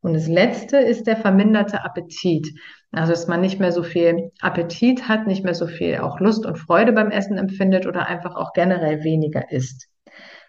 Und 0.01 0.15
das 0.15 0.29
letzte 0.29 0.79
ist 0.79 1.07
der 1.07 1.17
verminderte 1.17 1.85
Appetit. 1.85 2.49
Also, 2.91 3.13
dass 3.13 3.29
man 3.29 3.41
nicht 3.41 3.61
mehr 3.61 3.71
so 3.71 3.83
viel 3.83 4.33
Appetit 4.41 5.09
hat, 5.09 5.27
nicht 5.27 5.45
mehr 5.45 5.55
so 5.55 5.67
viel 5.67 5.99
auch 5.99 6.21
Lust 6.21 6.47
und 6.47 6.59
Freude 6.59 6.93
beim 6.93 7.11
Essen 7.11 7.37
empfindet 7.37 7.87
oder 7.87 8.07
einfach 8.07 8.35
auch 8.35 8.53
generell 8.53 9.05
weniger 9.05 9.53
isst. 9.53 9.89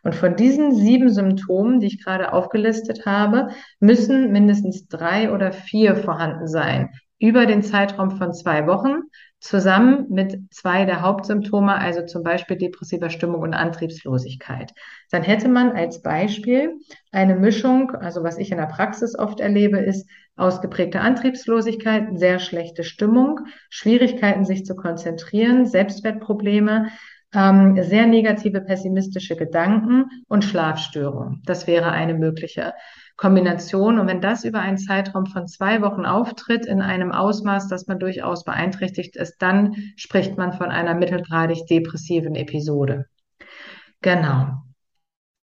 Und 0.03 0.15
von 0.15 0.35
diesen 0.35 0.73
sieben 0.73 1.09
Symptomen, 1.09 1.79
die 1.79 1.87
ich 1.87 2.03
gerade 2.03 2.33
aufgelistet 2.33 3.05
habe, 3.05 3.49
müssen 3.79 4.31
mindestens 4.31 4.87
drei 4.87 5.31
oder 5.31 5.51
vier 5.51 5.95
vorhanden 5.95 6.47
sein 6.47 6.89
über 7.19 7.45
den 7.45 7.61
Zeitraum 7.61 8.11
von 8.11 8.33
zwei 8.33 8.65
Wochen 8.65 9.01
zusammen 9.41 10.05
mit 10.09 10.53
zwei 10.53 10.85
der 10.85 11.01
Hauptsymptome, 11.01 11.75
also 11.75 12.05
zum 12.05 12.23
Beispiel 12.23 12.57
depressiver 12.57 13.09
Stimmung 13.09 13.41
und 13.41 13.55
Antriebslosigkeit. 13.55 14.71
Dann 15.09 15.23
hätte 15.23 15.49
man 15.49 15.71
als 15.71 16.01
Beispiel 16.03 16.77
eine 17.11 17.35
Mischung, 17.35 17.91
also 17.91 18.23
was 18.23 18.37
ich 18.37 18.51
in 18.51 18.57
der 18.57 18.67
Praxis 18.67 19.17
oft 19.17 19.39
erlebe, 19.39 19.79
ist 19.79 20.07
ausgeprägte 20.35 21.01
Antriebslosigkeit, 21.01 22.07
sehr 22.13 22.37
schlechte 22.39 22.83
Stimmung, 22.83 23.39
Schwierigkeiten, 23.69 24.45
sich 24.45 24.63
zu 24.63 24.75
konzentrieren, 24.75 25.65
Selbstwertprobleme, 25.65 26.89
ähm, 27.33 27.81
sehr 27.81 28.05
negative 28.05 28.61
pessimistische 28.61 29.35
Gedanken 29.35 30.05
und 30.27 30.43
Schlafstörungen. 30.43 31.41
Das 31.45 31.65
wäre 31.65 31.91
eine 31.91 32.13
mögliche 32.13 32.73
Kombination. 33.21 33.99
Und 33.99 34.07
wenn 34.07 34.19
das 34.19 34.43
über 34.43 34.61
einen 34.61 34.79
Zeitraum 34.79 35.27
von 35.27 35.47
zwei 35.47 35.83
Wochen 35.83 36.07
auftritt, 36.07 36.65
in 36.65 36.81
einem 36.81 37.11
Ausmaß, 37.11 37.67
dass 37.67 37.85
man 37.85 37.99
durchaus 37.99 38.43
beeinträchtigt 38.43 39.15
ist, 39.15 39.37
dann 39.37 39.75
spricht 39.95 40.39
man 40.39 40.53
von 40.53 40.71
einer 40.71 40.95
mittelgradig 40.95 41.67
depressiven 41.67 42.33
Episode. 42.33 43.05
Genau. 44.01 44.63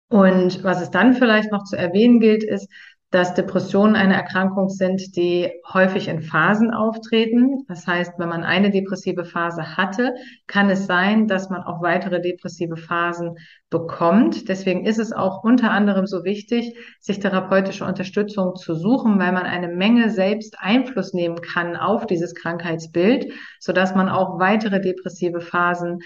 Und 0.08 0.64
was 0.64 0.82
es 0.82 0.90
dann 0.90 1.16
vielleicht 1.16 1.52
noch 1.52 1.66
zu 1.66 1.76
erwähnen 1.76 2.22
gilt, 2.22 2.46
ist, 2.46 2.70
dass 3.16 3.34
Depressionen 3.34 3.96
eine 3.96 4.14
Erkrankung 4.14 4.68
sind, 4.68 5.16
die 5.16 5.50
häufig 5.74 6.10
in 6.10 6.22
Phasen 6.22 6.74
auftreten. 6.74 7.64
Das 7.70 7.88
heißt, 7.88 8.16
wenn 8.18 8.28
man 8.28 8.44
eine 8.44 8.72
depressive 8.72 9.24
Phase 9.24 9.78
hatte, 9.78 10.14
kann 10.48 10.70
es 10.70 10.86
sein, 10.86 11.26
dass 11.26 11.50
man 11.50 11.64
auch 11.64 11.82
weitere 11.82 12.20
depressive 12.20 12.76
Phasen 12.76 13.38
bekommt. 13.70 14.50
Deswegen 14.50 14.86
ist 14.86 15.00
es 15.00 15.14
auch 15.14 15.46
unter 15.46 15.72
anderem 15.72 16.08
so 16.08 16.26
wichtig, 16.26 16.76
sich 17.00 17.22
therapeutische 17.22 17.86
Unterstützung 17.86 18.58
zu 18.58 18.76
suchen, 18.76 19.18
weil 19.18 19.32
man 19.32 19.44
eine 19.44 19.70
Menge 19.70 20.10
selbst 20.10 20.58
Einfluss 20.60 21.14
nehmen 21.14 21.40
kann 21.40 21.78
auf 21.78 22.08
dieses 22.08 22.36
Krankheitsbild, 22.36 23.32
sodass 23.62 23.96
man 23.96 24.10
auch 24.10 24.40
weitere 24.40 24.82
depressive 24.82 25.40
Phasen 25.40 26.00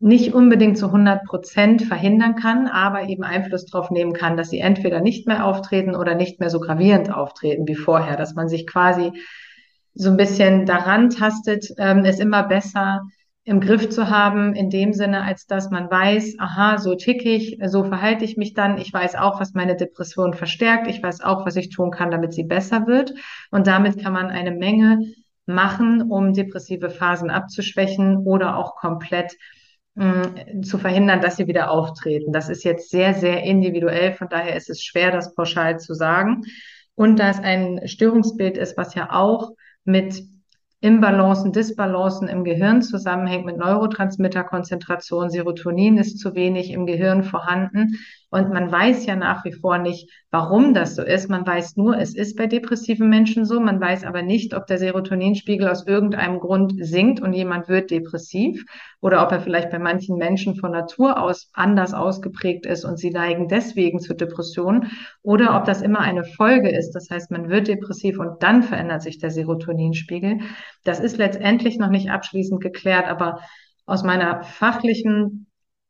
nicht 0.00 0.34
unbedingt 0.34 0.76
zu 0.76 0.86
100 0.86 1.24
Prozent 1.24 1.82
verhindern 1.82 2.34
kann, 2.34 2.66
aber 2.66 3.08
eben 3.08 3.24
Einfluss 3.24 3.64
darauf 3.66 3.90
nehmen 3.90 4.12
kann, 4.12 4.36
dass 4.36 4.50
sie 4.50 4.58
entweder 4.58 5.00
nicht 5.00 5.26
mehr 5.26 5.46
auftreten 5.46 5.94
oder 5.94 6.14
nicht 6.14 6.40
mehr 6.40 6.50
so 6.50 6.60
gravierend 6.60 7.12
auftreten 7.12 7.66
wie 7.66 7.74
vorher, 7.74 8.16
dass 8.16 8.34
man 8.34 8.48
sich 8.48 8.66
quasi 8.66 9.12
so 9.94 10.10
ein 10.10 10.16
bisschen 10.16 10.66
daran 10.66 11.10
tastet, 11.10 11.68
ähm, 11.78 12.04
es 12.04 12.18
immer 12.18 12.42
besser 12.42 13.02
im 13.44 13.60
Griff 13.60 13.90
zu 13.90 14.08
haben, 14.08 14.54
in 14.54 14.70
dem 14.70 14.94
Sinne, 14.94 15.22
als 15.22 15.46
dass 15.46 15.70
man 15.70 15.90
weiß, 15.90 16.36
aha, 16.38 16.78
so 16.78 16.94
tick 16.94 17.24
ich, 17.26 17.58
so 17.66 17.84
verhalte 17.84 18.24
ich 18.24 18.38
mich 18.38 18.54
dann. 18.54 18.78
Ich 18.78 18.92
weiß 18.92 19.16
auch, 19.16 19.38
was 19.38 19.52
meine 19.52 19.76
Depression 19.76 20.32
verstärkt. 20.32 20.88
Ich 20.88 21.02
weiß 21.02 21.20
auch, 21.20 21.44
was 21.44 21.56
ich 21.56 21.68
tun 21.68 21.90
kann, 21.90 22.10
damit 22.10 22.32
sie 22.32 22.44
besser 22.44 22.86
wird. 22.86 23.12
Und 23.50 23.66
damit 23.66 24.02
kann 24.02 24.14
man 24.14 24.28
eine 24.28 24.50
Menge 24.50 24.98
machen, 25.44 26.10
um 26.10 26.32
depressive 26.32 26.88
Phasen 26.88 27.28
abzuschwächen 27.28 28.16
oder 28.16 28.56
auch 28.56 28.76
komplett 28.76 29.34
zu 29.96 30.78
verhindern, 30.78 31.20
dass 31.20 31.36
sie 31.36 31.46
wieder 31.46 31.70
auftreten. 31.70 32.32
Das 32.32 32.48
ist 32.48 32.64
jetzt 32.64 32.90
sehr, 32.90 33.14
sehr 33.14 33.44
individuell, 33.44 34.12
von 34.12 34.28
daher 34.28 34.56
ist 34.56 34.68
es 34.68 34.82
schwer, 34.82 35.12
das 35.12 35.34
pauschal 35.34 35.78
zu 35.78 35.94
sagen. 35.94 36.42
Und 36.96 37.18
da 37.18 37.30
es 37.30 37.38
ein 37.38 37.86
Störungsbild 37.86 38.56
ist, 38.56 38.76
was 38.76 38.94
ja 38.94 39.12
auch 39.12 39.52
mit 39.84 40.20
Imbalancen, 40.84 41.50
Disbalancen 41.50 42.28
im 42.28 42.44
Gehirn 42.44 42.82
zusammenhängt 42.82 43.46
mit 43.46 43.56
Neurotransmitterkonzentration. 43.56 45.30
Serotonin 45.30 45.96
ist 45.96 46.18
zu 46.18 46.34
wenig 46.34 46.72
im 46.72 46.84
Gehirn 46.84 47.22
vorhanden. 47.22 47.96
Und 48.28 48.52
man 48.52 48.70
weiß 48.70 49.06
ja 49.06 49.16
nach 49.16 49.44
wie 49.44 49.52
vor 49.52 49.78
nicht, 49.78 50.10
warum 50.32 50.74
das 50.74 50.96
so 50.96 51.02
ist. 51.02 51.30
Man 51.30 51.46
weiß 51.46 51.76
nur, 51.76 51.96
es 51.96 52.14
ist 52.14 52.36
bei 52.36 52.48
depressiven 52.48 53.08
Menschen 53.08 53.46
so. 53.46 53.60
Man 53.60 53.80
weiß 53.80 54.04
aber 54.04 54.22
nicht, 54.22 54.54
ob 54.54 54.66
der 54.66 54.76
Serotoninspiegel 54.78 55.68
aus 55.68 55.86
irgendeinem 55.86 56.40
Grund 56.40 56.74
sinkt 56.84 57.20
und 57.20 57.32
jemand 57.32 57.68
wird 57.68 57.90
depressiv 57.90 58.64
oder 59.00 59.22
ob 59.22 59.30
er 59.30 59.40
vielleicht 59.40 59.70
bei 59.70 59.78
manchen 59.78 60.16
Menschen 60.16 60.56
von 60.56 60.72
Natur 60.72 61.22
aus 61.22 61.48
anders 61.52 61.94
ausgeprägt 61.94 62.66
ist 62.66 62.84
und 62.84 62.98
sie 62.98 63.10
neigen 63.10 63.46
deswegen 63.46 64.00
zu 64.00 64.14
Depressionen 64.14 64.90
oder 65.22 65.56
ob 65.56 65.64
das 65.64 65.80
immer 65.80 66.00
eine 66.00 66.24
Folge 66.24 66.76
ist. 66.76 66.90
Das 66.90 67.08
heißt, 67.10 67.30
man 67.30 67.48
wird 67.48 67.68
depressiv 67.68 68.18
und 68.18 68.42
dann 68.42 68.64
verändert 68.64 69.02
sich 69.02 69.18
der 69.18 69.30
Serotoninspiegel. 69.30 70.40
Das 70.84 71.00
ist 71.00 71.16
letztendlich 71.16 71.78
noch 71.78 71.90
nicht 71.90 72.10
abschließend 72.10 72.62
geklärt, 72.62 73.08
aber 73.08 73.40
aus 73.86 74.02
meiner 74.02 74.42
fachlichen 74.42 75.46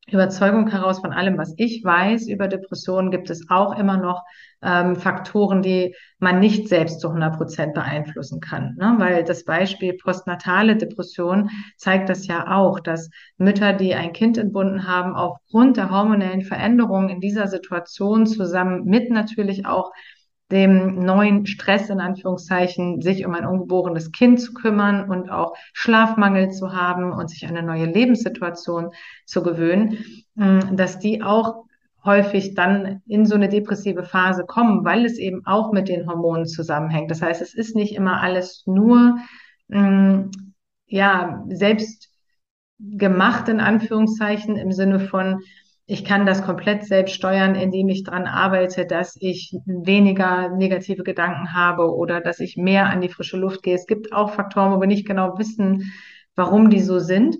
Überzeugung 0.06 0.68
heraus 0.68 1.00
von 1.00 1.12
allem, 1.12 1.38
was 1.38 1.54
ich 1.56 1.82
weiß 1.82 2.28
über 2.28 2.46
Depressionen, 2.46 3.10
gibt 3.10 3.30
es 3.30 3.48
auch 3.48 3.78
immer 3.78 3.96
noch 3.96 4.22
ähm, 4.62 4.96
Faktoren, 4.96 5.62
die 5.62 5.94
man 6.18 6.40
nicht 6.40 6.68
selbst 6.68 7.00
zu 7.00 7.08
100 7.08 7.36
Prozent 7.36 7.74
beeinflussen 7.74 8.40
kann. 8.40 8.74
Ne? 8.76 8.94
Weil 8.98 9.24
das 9.24 9.44
Beispiel 9.44 9.94
postnatale 9.94 10.76
Depression 10.76 11.50
zeigt 11.78 12.10
das 12.10 12.26
ja 12.26 12.54
auch, 12.54 12.80
dass 12.80 13.08
Mütter, 13.38 13.72
die 13.72 13.94
ein 13.94 14.12
Kind 14.12 14.36
entbunden 14.36 14.86
haben, 14.86 15.14
aufgrund 15.14 15.78
der 15.78 15.90
hormonellen 15.90 16.42
Veränderungen 16.42 17.08
in 17.08 17.20
dieser 17.20 17.46
Situation 17.46 18.26
zusammen 18.26 18.84
mit 18.84 19.10
natürlich 19.10 19.64
auch 19.64 19.90
dem 20.54 21.00
neuen 21.04 21.46
Stress 21.46 21.90
in 21.90 22.00
Anführungszeichen, 22.00 23.02
sich 23.02 23.26
um 23.26 23.34
ein 23.34 23.44
ungeborenes 23.44 24.12
Kind 24.12 24.40
zu 24.40 24.54
kümmern 24.54 25.10
und 25.10 25.28
auch 25.28 25.54
Schlafmangel 25.72 26.52
zu 26.52 26.72
haben 26.72 27.12
und 27.12 27.28
sich 27.28 27.46
eine 27.46 27.62
neue 27.62 27.86
Lebenssituation 27.86 28.90
zu 29.26 29.42
gewöhnen, 29.42 29.98
mm, 30.36 30.76
dass 30.76 31.00
die 31.00 31.22
auch 31.22 31.64
häufig 32.04 32.54
dann 32.54 33.02
in 33.06 33.26
so 33.26 33.34
eine 33.34 33.48
depressive 33.48 34.04
Phase 34.04 34.44
kommen, 34.44 34.84
weil 34.84 35.04
es 35.04 35.18
eben 35.18 35.44
auch 35.44 35.72
mit 35.72 35.88
den 35.88 36.08
Hormonen 36.08 36.46
zusammenhängt. 36.46 37.10
Das 37.10 37.20
heißt, 37.20 37.42
es 37.42 37.54
ist 37.54 37.74
nicht 37.74 37.96
immer 37.96 38.22
alles 38.22 38.62
nur 38.66 39.18
mm, 39.68 40.30
ja 40.86 41.44
selbst 41.48 42.10
gemacht 42.78 43.48
in 43.48 43.58
Anführungszeichen 43.58 44.56
im 44.56 44.70
Sinne 44.70 45.00
von 45.00 45.40
ich 45.86 46.04
kann 46.04 46.24
das 46.24 46.42
komplett 46.42 46.84
selbst 46.84 47.14
steuern, 47.14 47.54
indem 47.54 47.88
ich 47.88 48.04
daran 48.04 48.26
arbeite, 48.26 48.86
dass 48.86 49.16
ich 49.20 49.54
weniger 49.66 50.48
negative 50.48 51.02
Gedanken 51.02 51.52
habe 51.52 51.94
oder 51.94 52.20
dass 52.20 52.40
ich 52.40 52.56
mehr 52.56 52.86
an 52.86 53.02
die 53.02 53.10
frische 53.10 53.36
Luft 53.36 53.62
gehe. 53.62 53.74
Es 53.74 53.86
gibt 53.86 54.12
auch 54.12 54.32
Faktoren, 54.32 54.72
wo 54.72 54.80
wir 54.80 54.86
nicht 54.86 55.06
genau 55.06 55.38
wissen, 55.38 55.92
warum 56.36 56.70
die 56.70 56.80
so 56.80 56.98
sind 57.00 57.36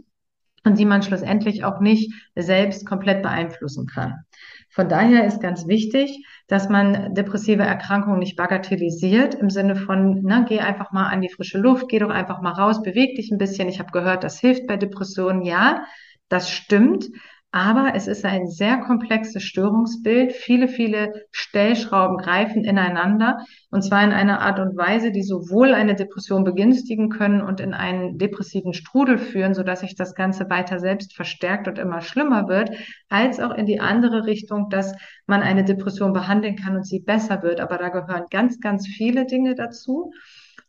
und 0.65 0.79
die 0.79 0.85
man 0.85 1.03
schlussendlich 1.03 1.65
auch 1.65 1.81
nicht 1.81 2.13
selbst 2.35 2.87
komplett 2.87 3.23
beeinflussen 3.23 3.87
kann. 3.87 4.25
Von 4.71 4.89
daher 4.89 5.25
ist 5.25 5.41
ganz 5.41 5.67
wichtig, 5.67 6.27
dass 6.49 6.69
man 6.69 7.15
depressive 7.15 7.63
Erkrankungen 7.63 8.19
nicht 8.19 8.37
bagatellisiert 8.37 9.35
im 9.35 9.49
Sinne 9.49 9.77
von, 9.77 10.21
na, 10.23 10.45
geh 10.47 10.61
einfach 10.61 10.91
mal 10.91 11.07
an 11.07 11.21
die 11.21 11.31
frische 11.31 11.59
Luft, 11.59 11.89
geh 11.89 11.99
doch 11.99 12.11
einfach 12.11 12.43
mal 12.43 12.53
raus, 12.53 12.83
beweg 12.83 13.15
dich 13.17 13.31
ein 13.31 13.39
bisschen. 13.39 13.69
Ich 13.69 13.79
habe 13.79 13.93
gehört, 13.93 14.25
das 14.25 14.41
hilft 14.41 14.67
bei 14.67 14.77
Depressionen. 14.77 15.43
Ja, 15.43 15.85
das 16.29 16.51
stimmt. 16.51 17.07
Aber 17.55 17.93
es 17.95 18.09
ist 18.09 18.25
ein 18.25 18.49
sehr 18.49 18.79
komplexes 18.79 19.45
Störungsbild. 19.45 20.33
Viele, 20.33 20.67
viele 20.67 21.13
Stellschrauben 21.31 22.17
greifen 22.17 22.65
ineinander 22.65 23.47
und 23.71 23.83
zwar 23.83 24.03
in 24.03 24.11
einer 24.11 24.41
Art 24.41 24.59
und 24.59 24.77
Weise, 24.77 25.13
die 25.13 25.23
sowohl 25.23 25.73
eine 25.73 25.95
Depression 25.95 26.43
begünstigen 26.43 27.11
können 27.11 27.41
und 27.41 27.61
in 27.61 27.73
einen 27.73 28.19
depressiven 28.19 28.73
Strudel 28.73 29.19
führen, 29.19 29.55
sodass 29.55 29.81
sich 29.83 29.95
das 29.95 30.17
Ganze 30.17 30.51
weiter 30.51 30.81
selbst 30.81 31.15
verstärkt 31.15 31.69
und 31.69 31.79
immer 31.79 32.01
schlimmer 32.01 32.49
wird, 32.49 32.73
als 33.09 33.39
auch 33.39 33.55
in 33.55 33.67
die 33.67 33.79
andere 33.79 34.27
Richtung, 34.27 34.69
dass 34.69 34.93
man 35.27 35.43
eine 35.43 35.63
Depression 35.63 36.13
behandeln 36.13 36.57
kann 36.57 36.75
und 36.75 36.85
sie 36.85 36.99
besser 36.99 37.45
wird. 37.45 37.61
Aber 37.61 37.79
da 37.79 37.89
gehören 37.91 38.25
ganz, 38.31 38.59
ganz 38.59 38.89
viele 38.89 39.27
Dinge 39.27 39.55
dazu. 39.55 40.11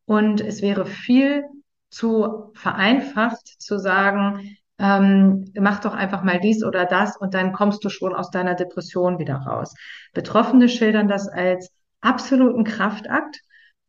Und 0.05 0.39
es 0.39 0.61
wäre 0.61 0.85
viel 0.85 1.45
zu 1.89 2.51
vereinfacht 2.53 3.47
zu 3.57 3.79
sagen, 3.79 4.55
ähm, 4.77 5.45
mach 5.57 5.79
doch 5.79 5.93
einfach 5.93 6.23
mal 6.23 6.39
dies 6.39 6.63
oder 6.63 6.85
das 6.85 7.15
und 7.17 7.33
dann 7.33 7.53
kommst 7.53 7.83
du 7.83 7.89
schon 7.89 8.13
aus 8.13 8.29
deiner 8.29 8.55
Depression 8.55 9.19
wieder 9.19 9.35
raus. 9.35 9.73
Betroffene 10.13 10.67
schildern 10.67 11.07
das 11.07 11.27
als 11.27 11.71
absoluten 12.01 12.63
Kraftakt. 12.63 13.39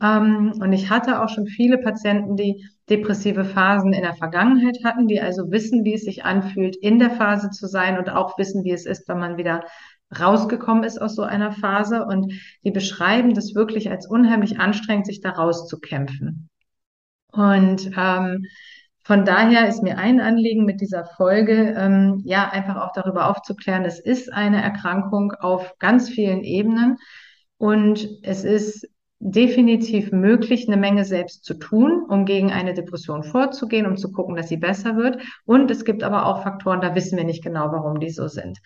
Ähm, 0.00 0.52
und 0.60 0.72
ich 0.72 0.90
hatte 0.90 1.22
auch 1.22 1.28
schon 1.28 1.46
viele 1.46 1.78
Patienten, 1.78 2.36
die 2.36 2.66
depressive 2.88 3.44
Phasen 3.44 3.92
in 3.92 4.02
der 4.02 4.14
Vergangenheit 4.14 4.78
hatten, 4.84 5.08
die 5.08 5.20
also 5.20 5.50
wissen, 5.50 5.84
wie 5.84 5.94
es 5.94 6.02
sich 6.02 6.24
anfühlt, 6.24 6.76
in 6.76 6.98
der 6.98 7.10
Phase 7.10 7.50
zu 7.50 7.66
sein 7.66 7.98
und 7.98 8.10
auch 8.10 8.38
wissen, 8.38 8.62
wie 8.64 8.72
es 8.72 8.86
ist, 8.86 9.08
wenn 9.08 9.18
man 9.18 9.36
wieder 9.38 9.64
rausgekommen 10.16 10.84
ist 10.84 11.00
aus 11.00 11.16
so 11.16 11.22
einer 11.22 11.50
Phase. 11.50 12.04
Und 12.04 12.32
die 12.62 12.70
beschreiben 12.70 13.34
das 13.34 13.54
wirklich 13.54 13.90
als 13.90 14.06
unheimlich 14.06 14.60
anstrengend, 14.60 15.06
sich 15.06 15.20
da 15.20 15.30
rauszukämpfen. 15.30 16.48
Und 17.32 17.90
ähm, 17.96 18.44
von 19.06 19.25
daher 19.25 19.68
ist 19.68 19.84
mir 19.84 19.98
ein 19.98 20.20
Anliegen 20.20 20.64
mit 20.64 20.80
dieser 20.80 21.04
Folge, 21.04 21.76
ähm, 21.78 22.22
ja, 22.25 22.48
einfach 22.50 22.75
auch 22.76 22.90
darüber 22.92 23.30
aufzuklären, 23.30 23.84
es 23.84 24.00
ist 24.00 24.32
eine 24.32 24.60
Erkrankung 24.60 25.30
auf 25.30 25.78
ganz 25.78 26.10
vielen 26.10 26.42
Ebenen 26.42 26.96
und 27.56 28.08
es 28.25 28.42
ist 28.42 28.88
definitiv 29.20 30.10
möglich, 30.10 30.66
eine 30.66 30.76
Menge 30.76 31.04
selbst 31.04 31.44
zu 31.44 31.54
tun, 31.54 32.04
um 32.08 32.25
gegen 32.25 32.50
eine 32.50 32.75
Depression 32.75 33.22
vorzugehen, 33.22 33.86
um 33.86 33.96
zu 33.96 34.10
gucken, 34.10 34.34
dass 34.34 34.48
sie 34.48 34.56
besser 34.56 34.96
wird. 34.96 35.22
Und 35.44 35.70
es 35.70 35.84
gibt 35.84 36.02
aber 36.02 36.26
auch 36.26 36.42
Faktoren, 36.42 36.80
da 36.80 36.96
wissen 36.96 37.16
wir 37.16 37.25
nicht 37.25 37.44
genau, 37.44 37.70
warum 37.70 38.00
die 38.00 38.10
so 38.10 38.26
sind. 38.26 38.58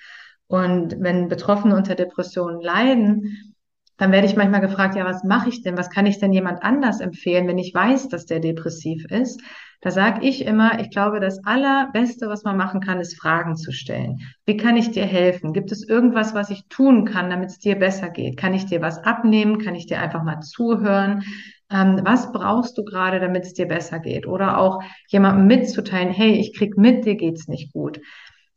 Und 0.47 0.97
wenn 1.00 1.28
Betroffene 1.28 1.76
unter 1.76 1.94
Depressionen 1.94 2.62
leiden, 2.62 3.50
dann 4.00 4.12
werde 4.12 4.26
ich 4.26 4.35
manchmal 4.35 4.62
gefragt, 4.62 4.97
ja, 4.97 5.04
was 5.04 5.25
mache 5.25 5.50
ich 5.50 5.61
denn? 5.61 5.76
Was 5.76 5.90
kann 5.90 6.07
ich 6.07 6.19
denn 6.19 6.33
jemand 6.33 6.62
anders 6.62 7.00
empfehlen, 7.00 7.47
wenn 7.47 7.59
ich 7.59 7.75
weiß, 7.75 8.09
dass 8.09 8.25
der 8.25 8.40
depressiv 8.40 9.04
ist? 9.11 9.42
Da 9.83 9.90
sage 9.90 10.26
ich 10.26 10.47
immer, 10.47 10.80
ich 10.80 10.88
glaube, 10.88 11.21
das 11.21 11.45
Allerbeste, 11.45 12.26
was 12.26 12.42
man 12.42 12.57
machen 12.57 12.80
kann, 12.80 12.99
ist 12.99 13.21
Fragen 13.21 13.57
zu 13.57 13.73
stellen. 13.73 14.21
Wie 14.47 14.57
kann 14.57 14.78
ich 14.78 14.90
dir 14.90 15.04
helfen? 15.04 15.52
Gibt 15.52 15.71
es 15.71 15.87
irgendwas, 15.87 16.35
was 16.35 16.49
ich 16.49 16.66
tun 16.69 17.04
kann, 17.04 17.28
damit 17.28 17.50
es 17.50 17.59
dir 17.59 17.78
besser 17.78 18.09
geht? 18.09 18.38
Kann 18.38 18.54
ich 18.54 18.64
dir 18.64 18.80
was 18.80 18.97
abnehmen? 19.04 19.59
Kann 19.59 19.75
ich 19.75 19.85
dir 19.85 20.00
einfach 20.00 20.23
mal 20.23 20.40
zuhören? 20.40 21.23
Ähm, 21.71 22.00
was 22.02 22.33
brauchst 22.33 22.78
du 22.78 22.85
gerade, 22.85 23.21
damit 23.21 23.45
es 23.45 23.52
dir 23.52 23.69
besser 23.69 23.99
geht? 23.99 24.26
Oder 24.26 24.57
auch 24.57 24.83
jemandem 25.09 25.47
mitzuteilen, 25.47 26.09
hey, 26.09 26.33
ich 26.33 26.57
krieg 26.57 26.78
mit, 26.78 27.04
dir 27.04 27.16
geht's 27.16 27.49
nicht 27.49 27.71
gut. 27.75 28.00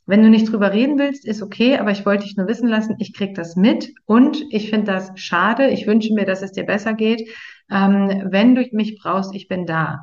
Wenn 0.06 0.22
du 0.22 0.30
nicht 0.30 0.52
drüber 0.52 0.74
reden 0.74 0.98
willst, 1.00 1.26
ist 1.26 1.42
okay, 1.42 1.78
aber 1.78 1.92
ich 1.92 2.06
wollte 2.06 2.26
dich 2.26 2.36
nur 2.36 2.48
wissen 2.48 2.68
lassen, 2.68 2.96
ich 3.00 3.14
krieg 3.14 3.36
das 3.36 3.56
mit 3.56 3.94
und 4.06 4.44
ich 4.52 4.70
finde 4.70 4.92
das 4.92 5.12
schade. 5.16 5.70
Ich 5.70 5.88
wünsche 5.88 6.14
mir, 6.14 6.26
dass 6.26 6.42
es 6.42 6.52
dir 6.52 6.66
besser 6.66 6.94
geht. 6.94 7.30
Ähm, 7.72 8.28
wenn 8.30 8.56
du 8.56 8.68
mich 8.74 9.00
brauchst, 9.02 9.34
ich 9.34 9.48
bin 9.48 9.66
da 9.66 10.02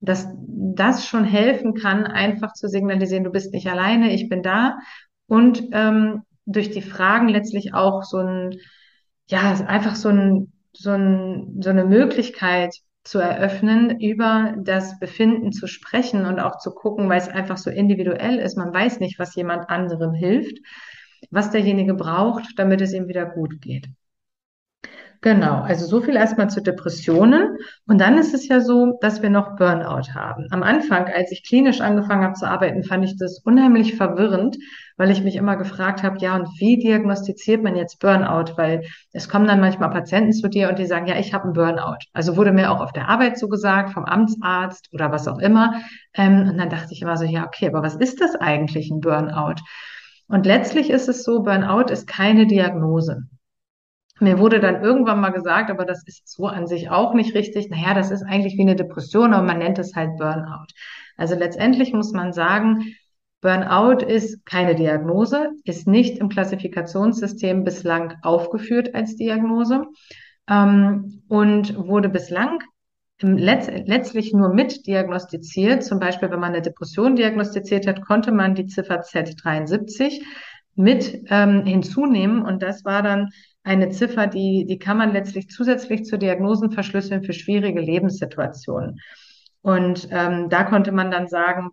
dass 0.00 0.28
das 0.36 1.06
schon 1.06 1.24
helfen 1.24 1.74
kann, 1.74 2.06
einfach 2.06 2.52
zu 2.52 2.68
signalisieren, 2.68 3.24
du 3.24 3.30
bist 3.30 3.52
nicht 3.52 3.68
alleine, 3.68 4.12
ich 4.12 4.28
bin 4.28 4.42
da. 4.42 4.78
Und 5.26 5.68
ähm, 5.72 6.22
durch 6.46 6.70
die 6.70 6.82
Fragen 6.82 7.28
letztlich 7.28 7.74
auch 7.74 8.02
so 8.04 8.18
ein, 8.18 8.56
ja, 9.26 9.52
einfach 9.66 9.96
so 9.96 10.08
ein, 10.08 10.52
so 10.72 10.90
ein, 10.90 11.58
so 11.60 11.70
eine 11.70 11.84
Möglichkeit 11.84 12.76
zu 13.08 13.18
eröffnen, 13.18 14.00
über 14.00 14.54
das 14.58 14.98
Befinden 14.98 15.52
zu 15.52 15.66
sprechen 15.66 16.26
und 16.26 16.38
auch 16.40 16.58
zu 16.58 16.70
gucken, 16.72 17.08
weil 17.08 17.18
es 17.18 17.28
einfach 17.28 17.56
so 17.56 17.70
individuell 17.70 18.38
ist. 18.38 18.56
Man 18.56 18.72
weiß 18.72 19.00
nicht, 19.00 19.18
was 19.18 19.34
jemand 19.34 19.70
anderem 19.70 20.12
hilft, 20.12 20.58
was 21.30 21.50
derjenige 21.50 21.94
braucht, 21.94 22.44
damit 22.56 22.80
es 22.80 22.92
ihm 22.92 23.08
wieder 23.08 23.26
gut 23.26 23.60
geht. 23.62 23.88
Genau, 25.20 25.62
also 25.62 25.84
so 25.84 26.00
viel 26.00 26.14
erstmal 26.14 26.48
zu 26.48 26.62
Depressionen. 26.62 27.56
Und 27.88 28.00
dann 28.00 28.18
ist 28.18 28.34
es 28.34 28.46
ja 28.46 28.60
so, 28.60 28.98
dass 29.00 29.20
wir 29.20 29.30
noch 29.30 29.56
Burnout 29.56 30.14
haben. 30.14 30.46
Am 30.50 30.62
Anfang, 30.62 31.06
als 31.06 31.32
ich 31.32 31.44
klinisch 31.44 31.80
angefangen 31.80 32.22
habe 32.22 32.34
zu 32.34 32.46
arbeiten, 32.46 32.84
fand 32.84 33.04
ich 33.04 33.16
das 33.18 33.40
unheimlich 33.44 33.96
verwirrend, 33.96 34.56
weil 34.96 35.10
ich 35.10 35.24
mich 35.24 35.34
immer 35.34 35.56
gefragt 35.56 36.04
habe, 36.04 36.18
ja, 36.20 36.36
und 36.36 36.46
wie 36.60 36.78
diagnostiziert 36.78 37.64
man 37.64 37.74
jetzt 37.74 37.98
Burnout? 37.98 38.56
Weil 38.56 38.84
es 39.12 39.28
kommen 39.28 39.48
dann 39.48 39.58
manchmal 39.60 39.90
Patienten 39.90 40.32
zu 40.32 40.48
dir 40.48 40.68
und 40.68 40.78
die 40.78 40.86
sagen, 40.86 41.08
ja, 41.08 41.18
ich 41.18 41.34
habe 41.34 41.44
einen 41.44 41.52
Burnout. 41.52 41.98
Also 42.12 42.36
wurde 42.36 42.52
mir 42.52 42.70
auch 42.70 42.80
auf 42.80 42.92
der 42.92 43.08
Arbeit 43.08 43.38
so 43.38 43.48
gesagt, 43.48 43.90
vom 43.90 44.04
Amtsarzt 44.04 44.88
oder 44.92 45.10
was 45.10 45.26
auch 45.26 45.38
immer. 45.38 45.80
Ähm, 46.14 46.48
und 46.48 46.58
dann 46.58 46.70
dachte 46.70 46.92
ich 46.92 47.02
immer 47.02 47.16
so, 47.16 47.24
ja, 47.24 47.44
okay, 47.44 47.66
aber 47.66 47.82
was 47.82 47.96
ist 47.96 48.20
das 48.20 48.36
eigentlich, 48.36 48.88
ein 48.90 49.00
Burnout? 49.00 49.56
Und 50.28 50.46
letztlich 50.46 50.90
ist 50.90 51.08
es 51.08 51.24
so, 51.24 51.42
Burnout 51.42 51.90
ist 51.90 52.06
keine 52.06 52.46
Diagnose. 52.46 53.24
Mir 54.20 54.38
wurde 54.38 54.60
dann 54.60 54.82
irgendwann 54.82 55.20
mal 55.20 55.30
gesagt, 55.30 55.70
aber 55.70 55.84
das 55.84 56.02
ist 56.06 56.28
so 56.28 56.46
an 56.46 56.66
sich 56.66 56.90
auch 56.90 57.14
nicht 57.14 57.34
richtig. 57.34 57.70
Naja, 57.70 57.94
das 57.94 58.10
ist 58.10 58.22
eigentlich 58.22 58.56
wie 58.56 58.62
eine 58.62 58.76
Depression, 58.76 59.32
aber 59.32 59.46
man 59.46 59.58
nennt 59.58 59.78
es 59.78 59.94
halt 59.94 60.16
Burnout. 60.16 60.66
Also 61.16 61.34
letztendlich 61.34 61.92
muss 61.92 62.12
man 62.12 62.32
sagen, 62.32 62.94
Burnout 63.40 64.04
ist 64.04 64.44
keine 64.44 64.74
Diagnose, 64.74 65.50
ist 65.64 65.86
nicht 65.86 66.18
im 66.18 66.28
Klassifikationssystem 66.28 67.62
bislang 67.62 68.14
aufgeführt 68.22 68.94
als 68.94 69.14
Diagnose 69.14 69.84
ähm, 70.48 71.22
und 71.28 71.76
wurde 71.76 72.08
bislang 72.08 72.58
Letz 73.20 73.68
letztlich 73.86 74.32
nur 74.32 74.54
mit 74.54 74.86
diagnostiziert. 74.86 75.82
Zum 75.82 75.98
Beispiel, 75.98 76.30
wenn 76.30 76.40
man 76.40 76.52
eine 76.52 76.62
Depression 76.62 77.16
diagnostiziert 77.16 77.86
hat, 77.86 78.02
konnte 78.02 78.30
man 78.32 78.54
die 78.54 78.66
Ziffer 78.66 79.02
Z73 79.02 80.22
mit 80.76 81.24
ähm, 81.28 81.64
hinzunehmen 81.64 82.42
und 82.42 82.62
das 82.62 82.84
war 82.84 83.02
dann 83.02 83.30
eine 83.68 83.90
Ziffer, 83.90 84.26
die, 84.26 84.66
die 84.66 84.78
kann 84.78 84.96
man 84.96 85.12
letztlich 85.12 85.48
zusätzlich 85.48 86.04
zur 86.04 86.18
Diagnosen 86.18 86.70
verschlüsseln 86.70 87.22
für 87.22 87.32
schwierige 87.32 87.80
Lebenssituationen. 87.80 88.98
Und 89.62 90.08
ähm, 90.10 90.48
da 90.48 90.64
konnte 90.64 90.92
man 90.92 91.10
dann 91.10 91.28
sagen, 91.28 91.70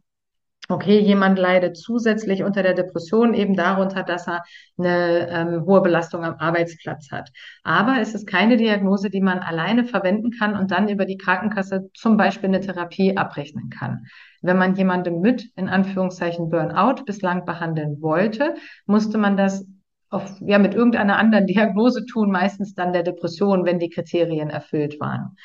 okay, 0.69 0.99
jemand 0.99 1.37
leidet 1.37 1.77
zusätzlich 1.77 2.43
unter 2.43 2.63
der 2.63 2.73
Depression 2.73 3.33
eben 3.33 3.55
darunter, 3.55 4.03
dass 4.03 4.27
er 4.27 4.43
eine 4.77 5.29
ähm, 5.29 5.65
hohe 5.65 5.81
Belastung 5.81 6.23
am 6.23 6.35
Arbeitsplatz 6.39 7.11
hat. 7.11 7.29
Aber 7.63 7.97
es 8.01 8.15
ist 8.15 8.27
keine 8.27 8.57
Diagnose, 8.57 9.09
die 9.09 9.21
man 9.21 9.39
alleine 9.39 9.85
verwenden 9.85 10.31
kann 10.31 10.57
und 10.57 10.71
dann 10.71 10.89
über 10.89 11.05
die 11.05 11.17
Krankenkasse 11.17 11.89
zum 11.93 12.17
Beispiel 12.17 12.49
eine 12.49 12.61
Therapie 12.61 13.15
abrechnen 13.15 13.69
kann. 13.69 14.05
Wenn 14.41 14.57
man 14.57 14.75
jemanden 14.75 15.21
mit, 15.21 15.51
in 15.55 15.69
Anführungszeichen, 15.69 16.49
Burnout 16.49 17.03
bislang 17.05 17.45
behandeln 17.45 18.01
wollte, 18.01 18.55
musste 18.85 19.17
man 19.17 19.37
das 19.37 19.65
auf, 20.09 20.39
ja, 20.41 20.59
mit 20.59 20.73
irgendeiner 20.73 21.17
anderen 21.17 21.47
Diagnose 21.47 22.05
tun, 22.05 22.31
meistens 22.31 22.73
dann 22.73 22.93
der 22.93 23.03
Depression, 23.03 23.65
wenn 23.65 23.79
die 23.79 23.89
Kriterien 23.89 24.49
erfüllt 24.49 24.99
waren. 24.99 25.35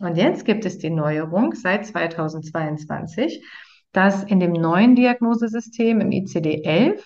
Und 0.00 0.16
jetzt 0.16 0.44
gibt 0.44 0.64
es 0.64 0.78
die 0.78 0.90
Neuerung 0.90 1.54
seit 1.54 1.86
2022, 1.86 3.44
dass 3.92 4.24
in 4.24 4.40
dem 4.40 4.52
neuen 4.52 4.94
Diagnosesystem 4.94 6.00
im 6.00 6.10
ICD-11 6.10 7.02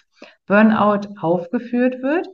Burnout 0.46 1.08
aufgeführt 1.20 2.02
wird. 2.02 2.28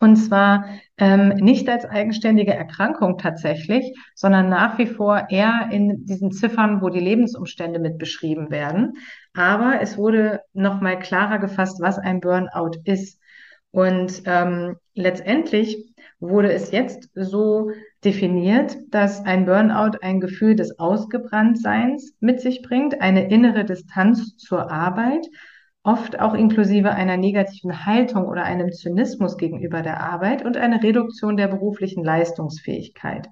Und 0.00 0.16
zwar 0.16 0.66
ähm, 0.98 1.28
nicht 1.28 1.68
als 1.68 1.86
eigenständige 1.86 2.52
Erkrankung 2.52 3.16
tatsächlich, 3.16 3.96
sondern 4.14 4.50
nach 4.50 4.76
wie 4.76 4.86
vor 4.86 5.28
eher 5.30 5.68
in 5.72 6.04
diesen 6.04 6.30
Ziffern, 6.30 6.82
wo 6.82 6.90
die 6.90 7.00
Lebensumstände 7.00 7.78
mit 7.78 7.96
beschrieben 7.96 8.50
werden. 8.50 8.98
Aber 9.32 9.80
es 9.80 9.96
wurde 9.96 10.40
nochmal 10.52 10.98
klarer 10.98 11.38
gefasst, 11.38 11.80
was 11.80 11.98
ein 11.98 12.20
Burnout 12.20 12.72
ist. 12.84 13.18
Und 13.74 14.22
ähm, 14.26 14.76
letztendlich 14.94 15.92
wurde 16.20 16.52
es 16.52 16.70
jetzt 16.70 17.10
so 17.16 17.72
definiert, 18.04 18.76
dass 18.90 19.24
ein 19.24 19.46
Burnout 19.46 19.98
ein 20.00 20.20
Gefühl 20.20 20.54
des 20.54 20.78
Ausgebranntseins 20.78 22.14
mit 22.20 22.40
sich 22.40 22.62
bringt, 22.62 23.00
eine 23.00 23.28
innere 23.28 23.64
Distanz 23.64 24.36
zur 24.36 24.70
Arbeit, 24.70 25.26
oft 25.82 26.20
auch 26.20 26.34
inklusive 26.34 26.92
einer 26.92 27.16
negativen 27.16 27.84
Haltung 27.84 28.28
oder 28.28 28.44
einem 28.44 28.70
Zynismus 28.70 29.38
gegenüber 29.38 29.82
der 29.82 30.00
Arbeit 30.00 30.44
und 30.44 30.56
eine 30.56 30.80
Reduktion 30.80 31.36
der 31.36 31.48
beruflichen 31.48 32.04
Leistungsfähigkeit. 32.04 33.26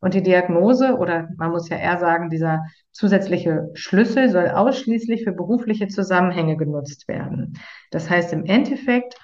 Und 0.00 0.14
die 0.14 0.22
Diagnose 0.22 0.96
oder 0.96 1.28
man 1.36 1.50
muss 1.50 1.68
ja 1.68 1.76
eher 1.76 1.98
sagen, 1.98 2.30
dieser 2.30 2.64
zusätzliche 2.92 3.68
Schlüssel 3.74 4.30
soll 4.30 4.48
ausschließlich 4.48 5.24
für 5.24 5.32
berufliche 5.32 5.88
Zusammenhänge 5.88 6.56
genutzt 6.56 7.08
werden. 7.08 7.58
Das 7.90 8.08
heißt 8.08 8.32
im 8.32 8.46
Endeffekt, 8.46 9.16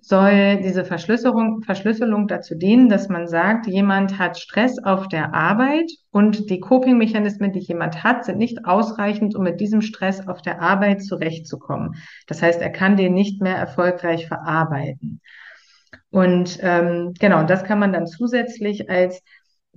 soll 0.00 0.58
diese 0.62 0.84
Verschlüsselung, 0.84 1.62
Verschlüsselung 1.62 2.26
dazu 2.26 2.54
dienen, 2.54 2.88
dass 2.88 3.08
man 3.08 3.28
sagt, 3.28 3.66
jemand 3.66 4.18
hat 4.18 4.38
Stress 4.38 4.82
auf 4.82 5.08
der 5.08 5.34
Arbeit 5.34 5.90
und 6.10 6.48
die 6.50 6.60
Coping-Mechanismen, 6.60 7.52
die 7.52 7.60
jemand 7.60 8.02
hat, 8.02 8.24
sind 8.24 8.38
nicht 8.38 8.64
ausreichend, 8.64 9.34
um 9.34 9.42
mit 9.42 9.60
diesem 9.60 9.82
Stress 9.82 10.26
auf 10.26 10.42
der 10.42 10.60
Arbeit 10.62 11.02
zurechtzukommen. 11.02 11.96
Das 12.26 12.42
heißt, 12.42 12.60
er 12.60 12.70
kann 12.70 12.96
den 12.96 13.14
nicht 13.14 13.42
mehr 13.42 13.56
erfolgreich 13.56 14.26
verarbeiten. 14.26 15.20
Und 16.10 16.58
ähm, 16.62 17.14
genau, 17.18 17.44
das 17.44 17.64
kann 17.64 17.78
man 17.78 17.92
dann 17.92 18.06
zusätzlich 18.06 18.90
als 18.90 19.22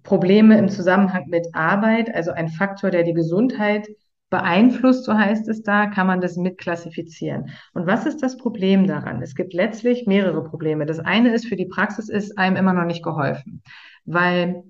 Probleme 0.03 0.57
im 0.57 0.69
Zusammenhang 0.69 1.27
mit 1.27 1.47
Arbeit, 1.53 2.13
also 2.13 2.31
ein 2.31 2.49
Faktor, 2.49 2.91
der 2.91 3.03
die 3.03 3.13
Gesundheit 3.13 3.88
beeinflusst, 4.34 5.04
so 5.06 5.13
heißt 5.13 5.48
es 5.48 5.62
da, 5.62 5.86
kann 5.86 6.08
man 6.08 6.19
das 6.19 6.38
mitklassifizieren. 6.38 7.52
Und 7.76 7.86
was 7.86 8.08
ist 8.08 8.24
das 8.24 8.36
Problem 8.36 8.88
daran? 8.88 9.22
Es 9.22 9.36
gibt 9.36 9.54
letztlich 9.54 10.08
mehrere 10.08 10.43
Probleme. 10.43 10.88
Das 10.88 10.98
eine 10.98 11.32
ist, 11.32 11.46
für 11.46 11.56
die 11.56 11.67
Praxis 11.67 12.10
ist 12.10 12.36
einem 12.39 12.56
immer 12.56 12.74
noch 12.74 12.86
nicht 12.86 13.04
geholfen, 13.04 13.62
weil 14.06 14.63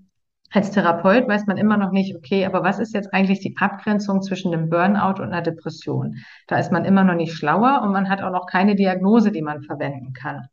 als 0.51 0.71
Therapeut 0.71 1.29
weiß 1.29 1.47
man 1.47 1.55
immer 1.55 1.77
noch 1.77 1.91
nicht, 1.91 2.13
okay, 2.13 2.45
aber 2.45 2.61
was 2.61 2.77
ist 2.77 2.93
jetzt 2.93 3.13
eigentlich 3.13 3.39
die 3.39 3.55
Abgrenzung 3.57 4.21
zwischen 4.21 4.51
dem 4.51 4.69
Burnout 4.69 5.21
und 5.21 5.31
einer 5.31 5.41
Depression? 5.41 6.17
Da 6.47 6.57
ist 6.59 6.73
man 6.73 6.83
immer 6.83 7.05
noch 7.05 7.15
nicht 7.15 7.33
schlauer 7.33 7.83
und 7.83 7.93
man 7.93 8.09
hat 8.09 8.21
auch 8.21 8.31
noch 8.31 8.47
keine 8.47 8.75
Diagnose, 8.75 9.31
die 9.31 9.41
man 9.41 9.63
verwenden 9.63 10.11
kann. 10.11 10.49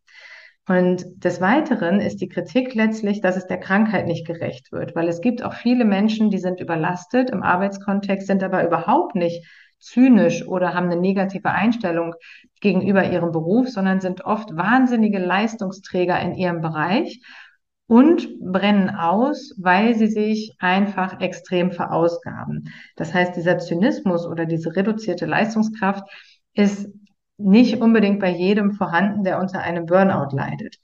Und 0.68 1.04
des 1.24 1.40
Weiteren 1.40 2.00
ist 2.00 2.20
die 2.20 2.28
Kritik 2.28 2.74
letztlich, 2.74 3.20
dass 3.20 3.36
es 3.36 3.46
der 3.46 3.58
Krankheit 3.58 4.06
nicht 4.06 4.26
gerecht 4.26 4.70
wird, 4.72 4.94
weil 4.94 5.08
es 5.08 5.20
gibt 5.20 5.42
auch 5.42 5.54
viele 5.54 5.84
Menschen, 5.84 6.30
die 6.30 6.38
sind 6.38 6.60
überlastet 6.60 7.30
im 7.30 7.42
Arbeitskontext, 7.42 8.26
sind 8.26 8.42
aber 8.42 8.64
überhaupt 8.64 9.14
nicht 9.14 9.44
zynisch 9.80 10.46
oder 10.46 10.74
haben 10.74 10.90
eine 10.90 11.00
negative 11.00 11.50
Einstellung 11.50 12.14
gegenüber 12.60 13.10
ihrem 13.10 13.32
Beruf, 13.32 13.68
sondern 13.68 14.00
sind 14.00 14.24
oft 14.24 14.54
wahnsinnige 14.54 15.18
Leistungsträger 15.18 16.20
in 16.20 16.34
ihrem 16.34 16.60
Bereich 16.60 17.20
und 17.86 18.28
brennen 18.38 18.90
aus, 18.90 19.54
weil 19.58 19.96
sie 19.96 20.06
sich 20.06 20.54
einfach 20.60 21.20
extrem 21.20 21.72
verausgaben. 21.72 22.68
Das 22.94 23.12
heißt, 23.12 23.34
dieser 23.34 23.58
Zynismus 23.58 24.26
oder 24.26 24.46
diese 24.46 24.76
reduzierte 24.76 25.26
Leistungskraft 25.26 26.04
ist 26.54 26.88
nicht 27.40 27.80
unbedingt 27.80 28.20
bei 28.20 28.30
jedem 28.30 28.72
vorhanden, 28.72 29.24
der 29.24 29.40
unter 29.40 29.60
einem 29.60 29.86
Burnout 29.86 30.34
leidet. 30.34 30.76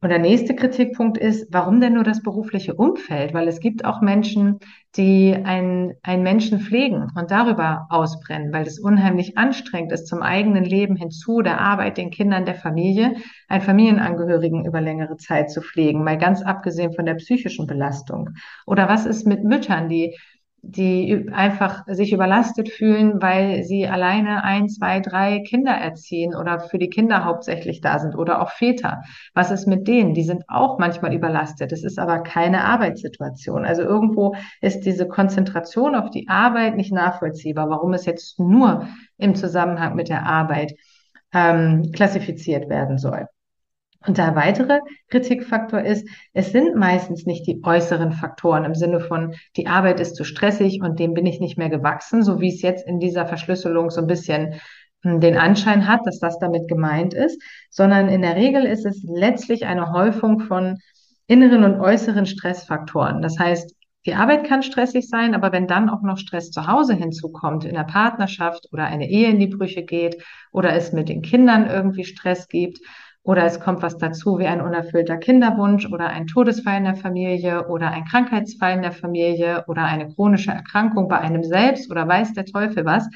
Und 0.00 0.10
der 0.10 0.20
nächste 0.20 0.54
Kritikpunkt 0.54 1.18
ist, 1.18 1.48
warum 1.50 1.80
denn 1.80 1.94
nur 1.94 2.04
das 2.04 2.22
berufliche 2.22 2.74
Umfeld? 2.74 3.34
Weil 3.34 3.48
es 3.48 3.58
gibt 3.58 3.84
auch 3.84 4.00
Menschen, 4.00 4.60
die 4.94 5.34
einen, 5.34 5.94
einen 6.04 6.22
Menschen 6.22 6.60
pflegen 6.60 7.08
und 7.16 7.32
darüber 7.32 7.86
ausbrennen, 7.90 8.52
weil 8.52 8.64
es 8.64 8.78
unheimlich 8.78 9.36
anstrengend 9.36 9.90
ist, 9.90 10.06
zum 10.06 10.22
eigenen 10.22 10.64
Leben 10.64 10.94
hinzu, 10.94 11.42
der 11.42 11.60
Arbeit, 11.60 11.98
den 11.98 12.10
Kindern, 12.10 12.44
der 12.44 12.54
Familie, 12.54 13.16
einen 13.48 13.62
Familienangehörigen 13.62 14.64
über 14.66 14.80
längere 14.80 15.16
Zeit 15.16 15.50
zu 15.50 15.62
pflegen, 15.62 16.04
mal 16.04 16.16
ganz 16.16 16.42
abgesehen 16.42 16.92
von 16.92 17.04
der 17.04 17.14
psychischen 17.14 17.66
Belastung. 17.66 18.30
Oder 18.66 18.88
was 18.88 19.04
ist 19.04 19.26
mit 19.26 19.42
Müttern, 19.42 19.88
die 19.88 20.16
die 20.62 21.28
einfach 21.32 21.84
sich 21.86 22.12
überlastet 22.12 22.68
fühlen, 22.68 23.22
weil 23.22 23.62
sie 23.62 23.86
alleine 23.86 24.42
ein, 24.44 24.68
zwei, 24.68 25.00
drei 25.00 25.40
Kinder 25.40 25.72
erziehen 25.72 26.34
oder 26.34 26.60
für 26.60 26.78
die 26.78 26.90
Kinder 26.90 27.24
hauptsächlich 27.24 27.80
da 27.80 27.98
sind 27.98 28.16
oder 28.16 28.42
auch 28.42 28.50
Väter. 28.50 29.02
Was 29.34 29.50
ist 29.50 29.66
mit 29.66 29.86
denen? 29.86 30.14
Die 30.14 30.24
sind 30.24 30.42
auch 30.48 30.78
manchmal 30.78 31.14
überlastet. 31.14 31.72
Es 31.72 31.84
ist 31.84 31.98
aber 31.98 32.20
keine 32.20 32.64
Arbeitssituation. 32.64 33.64
Also 33.64 33.82
irgendwo 33.82 34.34
ist 34.60 34.80
diese 34.80 35.06
Konzentration 35.06 35.94
auf 35.94 36.10
die 36.10 36.28
Arbeit 36.28 36.76
nicht 36.76 36.92
nachvollziehbar, 36.92 37.70
warum 37.70 37.92
es 37.92 38.04
jetzt 38.04 38.38
nur 38.40 38.88
im 39.16 39.34
Zusammenhang 39.34 39.94
mit 39.94 40.08
der 40.08 40.26
Arbeit 40.26 40.74
ähm, 41.32 41.92
klassifiziert 41.92 42.68
werden 42.68 42.98
soll. 42.98 43.26
Und 44.06 44.16
der 44.16 44.36
weitere 44.36 44.78
Kritikfaktor 45.10 45.80
ist, 45.80 46.08
es 46.32 46.52
sind 46.52 46.76
meistens 46.76 47.26
nicht 47.26 47.46
die 47.46 47.60
äußeren 47.64 48.12
Faktoren 48.12 48.64
im 48.64 48.74
Sinne 48.74 49.00
von, 49.00 49.34
die 49.56 49.66
Arbeit 49.66 49.98
ist 49.98 50.14
zu 50.14 50.24
stressig 50.24 50.80
und 50.82 51.00
dem 51.00 51.14
bin 51.14 51.26
ich 51.26 51.40
nicht 51.40 51.58
mehr 51.58 51.68
gewachsen, 51.68 52.22
so 52.22 52.40
wie 52.40 52.54
es 52.54 52.62
jetzt 52.62 52.86
in 52.86 53.00
dieser 53.00 53.26
Verschlüsselung 53.26 53.90
so 53.90 54.00
ein 54.00 54.06
bisschen 54.06 54.60
hm, 55.02 55.20
den 55.20 55.36
Anschein 55.36 55.88
hat, 55.88 56.00
dass 56.04 56.20
das 56.20 56.38
damit 56.38 56.68
gemeint 56.68 57.12
ist, 57.12 57.42
sondern 57.70 58.08
in 58.08 58.22
der 58.22 58.36
Regel 58.36 58.64
ist 58.64 58.86
es 58.86 59.02
letztlich 59.02 59.66
eine 59.66 59.92
Häufung 59.92 60.40
von 60.40 60.78
inneren 61.26 61.64
und 61.64 61.80
äußeren 61.80 62.26
Stressfaktoren. 62.26 63.20
Das 63.20 63.38
heißt, 63.38 63.74
die 64.06 64.14
Arbeit 64.14 64.44
kann 64.44 64.62
stressig 64.62 65.08
sein, 65.08 65.34
aber 65.34 65.52
wenn 65.52 65.66
dann 65.66 65.90
auch 65.90 66.02
noch 66.02 66.18
Stress 66.18 66.50
zu 66.50 66.66
Hause 66.66 66.94
hinzukommt, 66.94 67.64
in 67.64 67.74
der 67.74 67.84
Partnerschaft 67.84 68.68
oder 68.72 68.84
eine 68.84 69.10
Ehe 69.10 69.28
in 69.28 69.40
die 69.40 69.48
Brüche 69.48 69.82
geht 69.82 70.22
oder 70.52 70.72
es 70.72 70.92
mit 70.92 71.08
den 71.08 71.20
Kindern 71.20 71.68
irgendwie 71.68 72.04
Stress 72.04 72.48
gibt, 72.48 72.78
oder 73.28 73.44
es 73.44 73.60
kommt 73.60 73.82
was 73.82 73.98
dazu 73.98 74.38
wie 74.38 74.46
ein 74.46 74.62
unerfüllter 74.62 75.18
Kinderwunsch 75.18 75.84
oder 75.84 76.06
ein 76.06 76.26
Todesfall 76.26 76.78
in 76.78 76.84
der 76.84 76.96
Familie 76.96 77.68
oder 77.68 77.90
ein 77.90 78.06
Krankheitsfall 78.06 78.72
in 78.72 78.80
der 78.80 78.92
Familie 78.92 79.66
oder 79.68 79.84
eine 79.84 80.08
chronische 80.08 80.50
Erkrankung 80.50 81.08
bei 81.08 81.18
einem 81.18 81.44
selbst 81.44 81.90
oder 81.90 82.08
weiß 82.08 82.32
der 82.32 82.46
Teufel 82.46 82.86
was, 82.86 83.06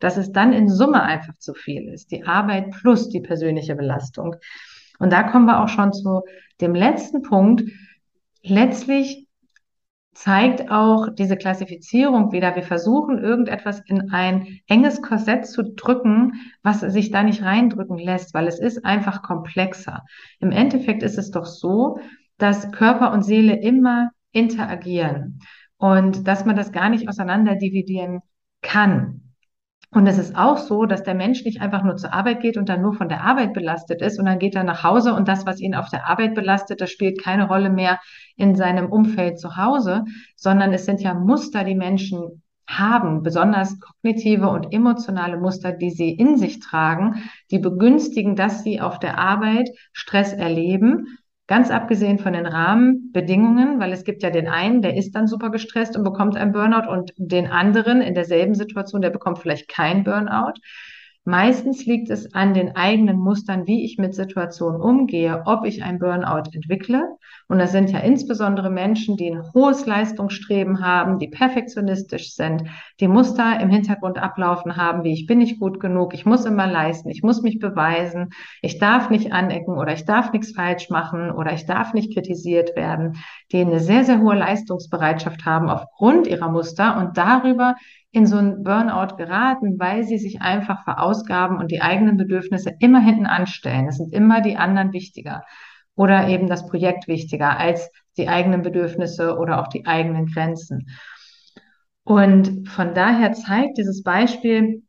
dass 0.00 0.16
es 0.16 0.32
dann 0.32 0.52
in 0.52 0.68
Summe 0.68 1.04
einfach 1.04 1.38
zu 1.38 1.54
viel 1.54 1.88
ist. 1.88 2.10
Die 2.10 2.24
Arbeit 2.24 2.72
plus 2.72 3.10
die 3.10 3.20
persönliche 3.20 3.76
Belastung. 3.76 4.34
Und 4.98 5.12
da 5.12 5.22
kommen 5.22 5.46
wir 5.46 5.62
auch 5.62 5.68
schon 5.68 5.92
zu 5.92 6.22
dem 6.60 6.74
letzten 6.74 7.22
Punkt. 7.22 7.62
Letztlich 8.42 9.19
zeigt 10.12 10.70
auch 10.70 11.08
diese 11.10 11.36
Klassifizierung 11.36 12.32
wieder, 12.32 12.56
wir 12.56 12.62
versuchen 12.62 13.18
irgendetwas 13.18 13.80
in 13.86 14.10
ein 14.10 14.60
enges 14.66 15.02
Korsett 15.02 15.46
zu 15.46 15.62
drücken, 15.62 16.34
was 16.62 16.80
sich 16.80 17.10
da 17.10 17.22
nicht 17.22 17.42
reindrücken 17.42 17.98
lässt, 17.98 18.34
weil 18.34 18.48
es 18.48 18.58
ist 18.58 18.84
einfach 18.84 19.22
komplexer. 19.22 20.02
Im 20.40 20.50
Endeffekt 20.50 21.02
ist 21.02 21.16
es 21.16 21.30
doch 21.30 21.46
so, 21.46 21.98
dass 22.38 22.72
Körper 22.72 23.12
und 23.12 23.22
Seele 23.22 23.60
immer 23.60 24.10
interagieren 24.32 25.40
und 25.76 26.26
dass 26.26 26.44
man 26.44 26.56
das 26.56 26.72
gar 26.72 26.88
nicht 26.88 27.08
auseinander 27.08 27.56
dividieren 27.56 28.20
kann. 28.62 29.29
Und 29.92 30.06
es 30.06 30.18
ist 30.18 30.36
auch 30.36 30.58
so, 30.58 30.86
dass 30.86 31.02
der 31.02 31.16
Mensch 31.16 31.44
nicht 31.44 31.60
einfach 31.60 31.82
nur 31.82 31.96
zur 31.96 32.12
Arbeit 32.12 32.40
geht 32.40 32.56
und 32.56 32.68
dann 32.68 32.80
nur 32.80 32.94
von 32.94 33.08
der 33.08 33.24
Arbeit 33.24 33.52
belastet 33.52 34.00
ist 34.02 34.20
und 34.20 34.26
dann 34.26 34.38
geht 34.38 34.54
er 34.54 34.62
nach 34.62 34.84
Hause 34.84 35.14
und 35.14 35.26
das, 35.26 35.46
was 35.46 35.60
ihn 35.60 35.74
auf 35.74 35.88
der 35.88 36.08
Arbeit 36.08 36.36
belastet, 36.36 36.80
das 36.80 36.90
spielt 36.90 37.20
keine 37.20 37.48
Rolle 37.48 37.70
mehr 37.70 37.98
in 38.36 38.54
seinem 38.54 38.90
Umfeld 38.92 39.40
zu 39.40 39.56
Hause, 39.56 40.04
sondern 40.36 40.72
es 40.72 40.84
sind 40.84 41.00
ja 41.00 41.12
Muster, 41.14 41.64
die 41.64 41.74
Menschen 41.74 42.42
haben, 42.68 43.24
besonders 43.24 43.80
kognitive 43.80 44.48
und 44.48 44.72
emotionale 44.72 45.38
Muster, 45.38 45.72
die 45.72 45.90
sie 45.90 46.10
in 46.10 46.36
sich 46.36 46.60
tragen, 46.60 47.24
die 47.50 47.58
begünstigen, 47.58 48.36
dass 48.36 48.62
sie 48.62 48.80
auf 48.80 49.00
der 49.00 49.18
Arbeit 49.18 49.70
Stress 49.92 50.32
erleben 50.32 51.18
Ganz 51.50 51.68
abgesehen 51.72 52.20
von 52.20 52.32
den 52.32 52.46
Rahmenbedingungen, 52.46 53.80
weil 53.80 53.92
es 53.92 54.04
gibt 54.04 54.22
ja 54.22 54.30
den 54.30 54.46
einen, 54.46 54.82
der 54.82 54.96
ist 54.96 55.16
dann 55.16 55.26
super 55.26 55.50
gestresst 55.50 55.96
und 55.96 56.04
bekommt 56.04 56.36
ein 56.36 56.52
Burnout 56.52 56.88
und 56.88 57.12
den 57.16 57.48
anderen 57.48 58.02
in 58.02 58.14
derselben 58.14 58.54
Situation, 58.54 59.02
der 59.02 59.10
bekommt 59.10 59.40
vielleicht 59.40 59.66
kein 59.66 60.04
Burnout. 60.04 60.52
Meistens 61.24 61.84
liegt 61.84 62.08
es 62.08 62.34
an 62.34 62.54
den 62.54 62.76
eigenen 62.76 63.18
Mustern, 63.18 63.66
wie 63.66 63.84
ich 63.84 63.98
mit 63.98 64.14
Situationen 64.14 64.80
umgehe, 64.80 65.42
ob 65.44 65.66
ich 65.66 65.82
ein 65.82 65.98
Burnout 65.98 66.50
entwickle. 66.54 67.16
Und 67.46 67.58
das 67.58 67.72
sind 67.72 67.90
ja 67.90 67.98
insbesondere 67.98 68.70
Menschen, 68.70 69.18
die 69.18 69.30
ein 69.30 69.42
hohes 69.52 69.84
Leistungsstreben 69.84 70.82
haben, 70.82 71.18
die 71.18 71.28
perfektionistisch 71.28 72.34
sind, 72.34 72.64
die 73.00 73.08
Muster 73.08 73.60
im 73.60 73.68
Hintergrund 73.68 74.16
ablaufen 74.16 74.78
haben, 74.78 75.04
wie 75.04 75.12
ich 75.12 75.26
bin 75.26 75.38
nicht 75.38 75.60
gut 75.60 75.78
genug, 75.78 76.14
ich 76.14 76.24
muss 76.24 76.46
immer 76.46 76.66
leisten, 76.66 77.10
ich 77.10 77.22
muss 77.22 77.42
mich 77.42 77.58
beweisen, 77.58 78.30
ich 78.62 78.78
darf 78.78 79.10
nicht 79.10 79.30
anecken 79.30 79.76
oder 79.76 79.92
ich 79.92 80.06
darf 80.06 80.32
nichts 80.32 80.52
falsch 80.52 80.88
machen 80.88 81.30
oder 81.30 81.52
ich 81.52 81.66
darf 81.66 81.92
nicht 81.92 82.14
kritisiert 82.14 82.76
werden, 82.76 83.18
die 83.52 83.60
eine 83.60 83.80
sehr, 83.80 84.04
sehr 84.04 84.20
hohe 84.20 84.36
Leistungsbereitschaft 84.36 85.44
haben 85.44 85.68
aufgrund 85.68 86.26
ihrer 86.26 86.50
Muster 86.50 86.96
und 86.96 87.18
darüber 87.18 87.74
in 88.12 88.26
so 88.26 88.36
ein 88.36 88.64
Burnout 88.64 89.16
geraten, 89.16 89.78
weil 89.78 90.04
sie 90.04 90.18
sich 90.18 90.40
einfach 90.42 90.84
verausgaben 90.84 91.58
und 91.58 91.70
die 91.70 91.80
eigenen 91.80 92.16
Bedürfnisse 92.16 92.72
immer 92.80 93.00
hinten 93.00 93.26
anstellen. 93.26 93.88
Es 93.88 93.98
sind 93.98 94.12
immer 94.12 94.40
die 94.40 94.56
anderen 94.56 94.92
wichtiger 94.92 95.44
oder 95.94 96.28
eben 96.28 96.48
das 96.48 96.66
Projekt 96.66 97.08
wichtiger 97.08 97.58
als 97.58 97.90
die 98.16 98.28
eigenen 98.28 98.62
Bedürfnisse 98.62 99.36
oder 99.38 99.60
auch 99.60 99.68
die 99.68 99.86
eigenen 99.86 100.26
Grenzen. 100.26 100.88
Und 102.02 102.68
von 102.68 102.94
daher 102.94 103.32
zeigt 103.32 103.78
dieses 103.78 104.02
Beispiel, 104.02 104.82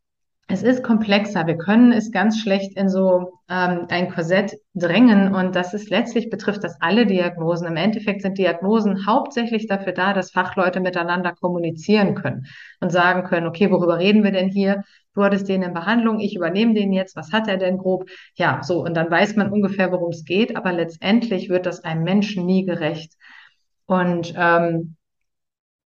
es 0.48 0.64
ist 0.64 0.84
komplexer. 0.84 1.48
Wir 1.48 1.58
können 1.58 1.94
es 1.94 2.12
ganz 2.12 2.40
schlecht 2.40 2.76
in 2.76 2.90
so 2.90 3.40
ähm, 3.50 3.86
ein 3.90 4.12
Korsett 4.12 4.58
drängen 4.74 5.34
und 5.34 5.56
das 5.56 5.74
ist 5.74 5.90
letztlich 5.90 6.30
betrifft 6.30 6.64
das 6.64 6.76
alle 6.82 7.06
Diagnosen. 7.06 7.68
Im 7.68 7.78
Endeffekt 7.78 8.22
sind 8.22 8.38
Diagnosen 8.38 9.06
hauptsächlich 9.06 9.68
dafür 9.68 9.94
da, 9.94 10.14
dass 10.14 10.32
Fachleute 10.32 10.82
miteinander 10.82 11.34
kommunizieren 11.34 12.16
können 12.16 12.48
und 12.82 12.92
sagen 12.92 13.24
können, 13.24 13.48
okay, 13.48 13.72
worüber 13.72 13.98
reden 13.98 14.24
wir 14.24 14.32
denn 14.32 14.50
hier? 14.50 14.84
Du 15.14 15.24
hattest 15.24 15.48
den 15.48 15.64
in 15.64 15.74
Behandlung, 15.74 16.20
ich 16.20 16.36
übernehme 16.36 16.74
den 16.74 16.92
jetzt, 16.92 17.16
was 17.16 17.32
hat 17.32 17.48
er 17.48 17.58
denn 17.58 17.78
grob? 17.78 18.10
Ja, 18.36 18.62
so, 18.62 18.84
und 18.84 18.94
dann 18.96 19.10
weiß 19.10 19.36
man 19.38 19.52
ungefähr, 19.52 19.92
worum 19.92 20.10
es 20.10 20.26
geht, 20.26 20.56
aber 20.56 20.74
letztendlich 20.74 21.50
wird 21.50 21.66
das 21.66 21.84
einem 21.84 22.04
Menschen 22.04 22.46
nie 22.46 22.66
gerecht. 22.66 23.14
Und 23.86 24.34
ähm, 24.38 24.96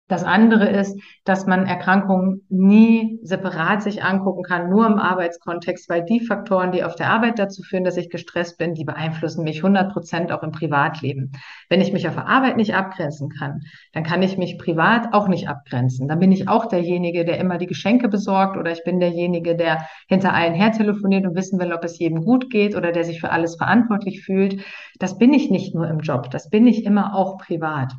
das 0.06 0.22
andere 0.22 0.68
ist, 0.68 1.00
dass 1.24 1.46
man 1.46 1.64
Erkrankungen 1.64 2.42
nie 2.50 3.18
separat 3.22 3.82
sich 3.82 4.04
angucken 4.04 4.42
kann, 4.42 4.68
nur 4.68 4.86
im 4.86 4.98
Arbeitskontext, 4.98 5.88
weil 5.88 6.04
die 6.04 6.20
Faktoren, 6.20 6.72
die 6.72 6.84
auf 6.84 6.94
der 6.94 7.08
Arbeit 7.08 7.38
dazu 7.38 7.62
führen, 7.62 7.84
dass 7.84 7.96
ich 7.96 8.10
gestresst 8.10 8.58
bin, 8.58 8.74
die 8.74 8.84
beeinflussen 8.84 9.44
mich 9.44 9.58
100 9.58 9.92
Prozent 9.92 10.30
auch 10.30 10.42
im 10.42 10.52
Privatleben. 10.52 11.32
Wenn 11.70 11.80
ich 11.80 11.94
mich 11.94 12.06
auf 12.06 12.16
der 12.16 12.26
Arbeit 12.26 12.58
nicht 12.58 12.74
abgrenzen 12.74 13.30
kann, 13.30 13.62
dann 13.94 14.04
kann 14.04 14.22
ich 14.22 14.36
mich 14.36 14.58
privat 14.58 15.14
auch 15.14 15.26
nicht 15.26 15.48
abgrenzen. 15.48 16.06
Dann 16.06 16.18
bin 16.18 16.32
ich 16.32 16.48
auch 16.48 16.66
derjenige, 16.66 17.24
der 17.24 17.38
immer 17.38 17.56
die 17.56 17.66
Geschenke 17.66 18.08
besorgt 18.08 18.58
oder 18.58 18.72
ich 18.72 18.84
bin 18.84 19.00
derjenige, 19.00 19.56
der 19.56 19.86
hinter 20.06 20.34
allen 20.34 20.52
her 20.52 20.72
telefoniert 20.72 21.24
und 21.24 21.34
wissen 21.34 21.58
will, 21.58 21.72
ob 21.72 21.82
es 21.82 21.98
jedem 21.98 22.24
gut 22.24 22.50
geht 22.50 22.76
oder 22.76 22.92
der 22.92 23.04
sich 23.04 23.20
für 23.20 23.30
alles 23.30 23.56
verantwortlich 23.56 24.22
fühlt. 24.22 24.62
Das 24.98 25.16
bin 25.16 25.32
ich 25.32 25.50
nicht 25.50 25.74
nur 25.74 25.88
im 25.88 26.00
Job, 26.00 26.30
das 26.30 26.50
bin 26.50 26.66
ich 26.66 26.84
immer 26.84 27.14
auch 27.14 27.38
privat. 27.38 27.94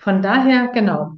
Von 0.00 0.22
daher, 0.22 0.68
genau, 0.68 1.12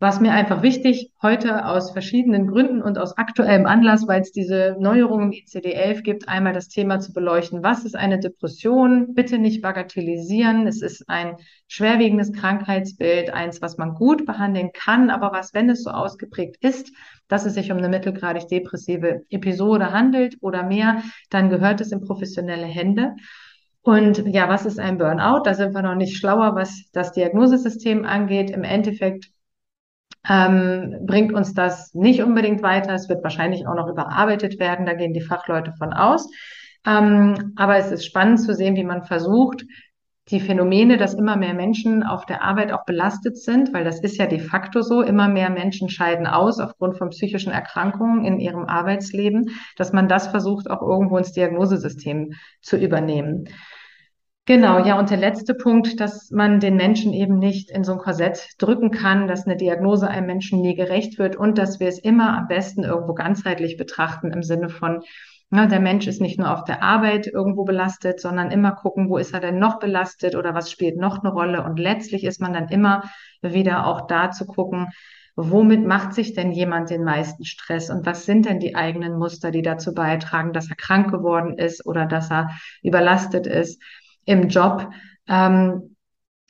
war 0.00 0.08
es 0.08 0.20
mir 0.20 0.32
einfach 0.32 0.62
wichtig, 0.62 1.12
heute 1.22 1.66
aus 1.66 1.92
verschiedenen 1.92 2.46
Gründen 2.46 2.80
und 2.80 2.96
aus 2.98 3.18
aktuellem 3.18 3.66
Anlass, 3.66 4.08
weil 4.08 4.22
es 4.22 4.32
diese 4.32 4.74
Neuerung 4.80 5.20
im 5.22 5.30
ICD-11 5.32 6.00
gibt, 6.02 6.28
einmal 6.28 6.54
das 6.54 6.68
Thema 6.68 6.98
zu 6.98 7.12
beleuchten. 7.12 7.62
Was 7.62 7.84
ist 7.84 7.94
eine 7.94 8.18
Depression? 8.18 9.14
Bitte 9.14 9.38
nicht 9.38 9.60
bagatellisieren. 9.60 10.66
Es 10.66 10.80
ist 10.80 11.08
ein 11.10 11.36
schwerwiegendes 11.68 12.32
Krankheitsbild, 12.32 13.34
eins, 13.34 13.60
was 13.60 13.76
man 13.76 13.94
gut 13.94 14.24
behandeln 14.24 14.70
kann, 14.72 15.10
aber 15.10 15.30
was, 15.30 15.52
wenn 15.52 15.68
es 15.68 15.84
so 15.84 15.90
ausgeprägt 15.90 16.56
ist, 16.64 16.90
dass 17.28 17.44
es 17.44 17.52
sich 17.52 17.70
um 17.70 17.76
eine 17.76 17.90
mittelgradig 17.90 18.48
depressive 18.48 19.22
Episode 19.28 19.92
handelt 19.92 20.38
oder 20.40 20.62
mehr, 20.62 21.02
dann 21.28 21.50
gehört 21.50 21.82
es 21.82 21.92
in 21.92 22.00
professionelle 22.00 22.66
Hände. 22.66 23.14
Und 23.82 24.18
ja, 24.26 24.48
was 24.48 24.64
ist 24.64 24.78
ein 24.78 24.98
Burnout? 24.98 25.42
Da 25.44 25.54
sind 25.54 25.74
wir 25.74 25.82
noch 25.82 25.96
nicht 25.96 26.16
schlauer, 26.16 26.54
was 26.54 26.90
das 26.92 27.12
Diagnosesystem 27.12 28.04
angeht. 28.04 28.50
Im 28.50 28.62
Endeffekt 28.62 29.30
ähm, 30.28 31.00
bringt 31.04 31.32
uns 31.32 31.52
das 31.52 31.92
nicht 31.94 32.22
unbedingt 32.22 32.62
weiter. 32.62 32.94
Es 32.94 33.08
wird 33.08 33.24
wahrscheinlich 33.24 33.66
auch 33.66 33.74
noch 33.74 33.88
überarbeitet 33.88 34.60
werden. 34.60 34.86
Da 34.86 34.94
gehen 34.94 35.14
die 35.14 35.20
Fachleute 35.20 35.72
von 35.78 35.92
aus. 35.92 36.30
Ähm, 36.86 37.52
aber 37.56 37.76
es 37.76 37.90
ist 37.90 38.06
spannend 38.06 38.40
zu 38.40 38.54
sehen, 38.54 38.76
wie 38.76 38.84
man 38.84 39.02
versucht, 39.02 39.64
die 40.28 40.40
Phänomene, 40.40 40.98
dass 40.98 41.14
immer 41.14 41.36
mehr 41.36 41.52
Menschen 41.52 42.04
auf 42.04 42.24
der 42.26 42.42
Arbeit 42.42 42.72
auch 42.72 42.84
belastet 42.84 43.36
sind, 43.36 43.74
weil 43.74 43.84
das 43.84 44.00
ist 44.00 44.16
ja 44.16 44.26
de 44.26 44.38
facto 44.38 44.80
so, 44.80 45.02
immer 45.02 45.28
mehr 45.28 45.50
Menschen 45.50 45.88
scheiden 45.88 46.26
aus 46.26 46.60
aufgrund 46.60 46.96
von 46.96 47.10
psychischen 47.10 47.52
Erkrankungen 47.52 48.24
in 48.24 48.38
ihrem 48.38 48.66
Arbeitsleben, 48.66 49.50
dass 49.76 49.92
man 49.92 50.08
das 50.08 50.28
versucht, 50.28 50.70
auch 50.70 50.80
irgendwo 50.80 51.18
ins 51.18 51.32
Diagnosesystem 51.32 52.34
zu 52.60 52.76
übernehmen. 52.76 53.48
Genau, 54.44 54.84
ja, 54.84 54.98
und 54.98 55.08
der 55.10 55.18
letzte 55.18 55.54
Punkt, 55.54 56.00
dass 56.00 56.32
man 56.32 56.58
den 56.58 56.74
Menschen 56.74 57.12
eben 57.12 57.38
nicht 57.38 57.70
in 57.70 57.84
so 57.84 57.92
ein 57.92 57.98
Korsett 57.98 58.48
drücken 58.58 58.90
kann, 58.90 59.28
dass 59.28 59.46
eine 59.46 59.56
Diagnose 59.56 60.08
einem 60.08 60.26
Menschen 60.26 60.60
nie 60.60 60.74
gerecht 60.74 61.16
wird 61.20 61.36
und 61.36 61.58
dass 61.58 61.78
wir 61.78 61.86
es 61.86 62.00
immer 62.00 62.36
am 62.36 62.48
besten 62.48 62.82
irgendwo 62.82 63.14
ganzheitlich 63.14 63.76
betrachten 63.76 64.32
im 64.32 64.42
Sinne 64.42 64.68
von, 64.68 65.02
na, 65.50 65.66
der 65.66 65.78
Mensch 65.78 66.08
ist 66.08 66.20
nicht 66.20 66.40
nur 66.40 66.50
auf 66.50 66.64
der 66.64 66.82
Arbeit 66.82 67.28
irgendwo 67.28 67.62
belastet, 67.64 68.20
sondern 68.20 68.50
immer 68.50 68.72
gucken, 68.72 69.08
wo 69.08 69.16
ist 69.16 69.32
er 69.32 69.38
denn 69.38 69.60
noch 69.60 69.78
belastet 69.78 70.34
oder 70.34 70.54
was 70.54 70.72
spielt 70.72 70.96
noch 70.96 71.22
eine 71.22 71.32
Rolle. 71.32 71.62
Und 71.62 71.78
letztlich 71.78 72.24
ist 72.24 72.40
man 72.40 72.52
dann 72.52 72.68
immer 72.68 73.04
wieder 73.42 73.86
auch 73.86 74.08
da 74.08 74.32
zu 74.32 74.46
gucken, 74.46 74.88
womit 75.36 75.86
macht 75.86 76.14
sich 76.14 76.34
denn 76.34 76.50
jemand 76.50 76.90
den 76.90 77.04
meisten 77.04 77.44
Stress 77.44 77.90
und 77.90 78.06
was 78.06 78.26
sind 78.26 78.46
denn 78.46 78.58
die 78.58 78.74
eigenen 78.74 79.16
Muster, 79.18 79.50
die 79.52 79.62
dazu 79.62 79.94
beitragen, 79.94 80.52
dass 80.52 80.68
er 80.68 80.76
krank 80.76 81.10
geworden 81.12 81.58
ist 81.58 81.86
oder 81.86 82.06
dass 82.06 82.30
er 82.30 82.50
überlastet 82.82 83.46
ist 83.46 83.80
im 84.24 84.48
Job. 84.48 84.88
Ähm, 85.28 85.96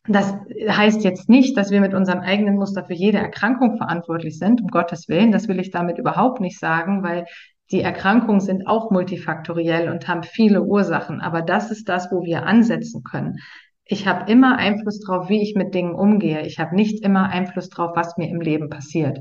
das 0.06 0.34
heißt 0.68 1.04
jetzt 1.04 1.28
nicht, 1.28 1.56
dass 1.56 1.70
wir 1.70 1.80
mit 1.80 1.94
unserem 1.94 2.20
eigenen 2.20 2.56
Muster 2.56 2.84
für 2.84 2.94
jede 2.94 3.18
Erkrankung 3.18 3.76
verantwortlich 3.76 4.38
sind, 4.38 4.60
um 4.60 4.68
Gottes 4.68 5.08
Willen. 5.08 5.30
Das 5.30 5.46
will 5.46 5.60
ich 5.60 5.70
damit 5.70 5.98
überhaupt 5.98 6.40
nicht 6.40 6.58
sagen, 6.58 7.04
weil 7.04 7.26
die 7.70 7.82
Erkrankungen 7.82 8.40
sind 8.40 8.66
auch 8.66 8.90
multifaktoriell 8.90 9.88
und 9.90 10.08
haben 10.08 10.24
viele 10.24 10.62
Ursachen. 10.62 11.20
Aber 11.20 11.40
das 11.40 11.70
ist 11.70 11.88
das, 11.88 12.10
wo 12.10 12.24
wir 12.24 12.46
ansetzen 12.46 13.04
können. 13.04 13.38
Ich 13.84 14.06
habe 14.06 14.30
immer 14.30 14.58
Einfluss 14.58 15.00
drauf, 15.00 15.28
wie 15.28 15.42
ich 15.42 15.54
mit 15.54 15.74
Dingen 15.74 15.94
umgehe. 15.94 16.42
Ich 16.46 16.58
habe 16.58 16.74
nicht 16.74 17.04
immer 17.04 17.28
Einfluss 17.28 17.68
drauf, 17.68 17.92
was 17.94 18.16
mir 18.16 18.28
im 18.28 18.40
Leben 18.40 18.68
passiert. 18.68 19.20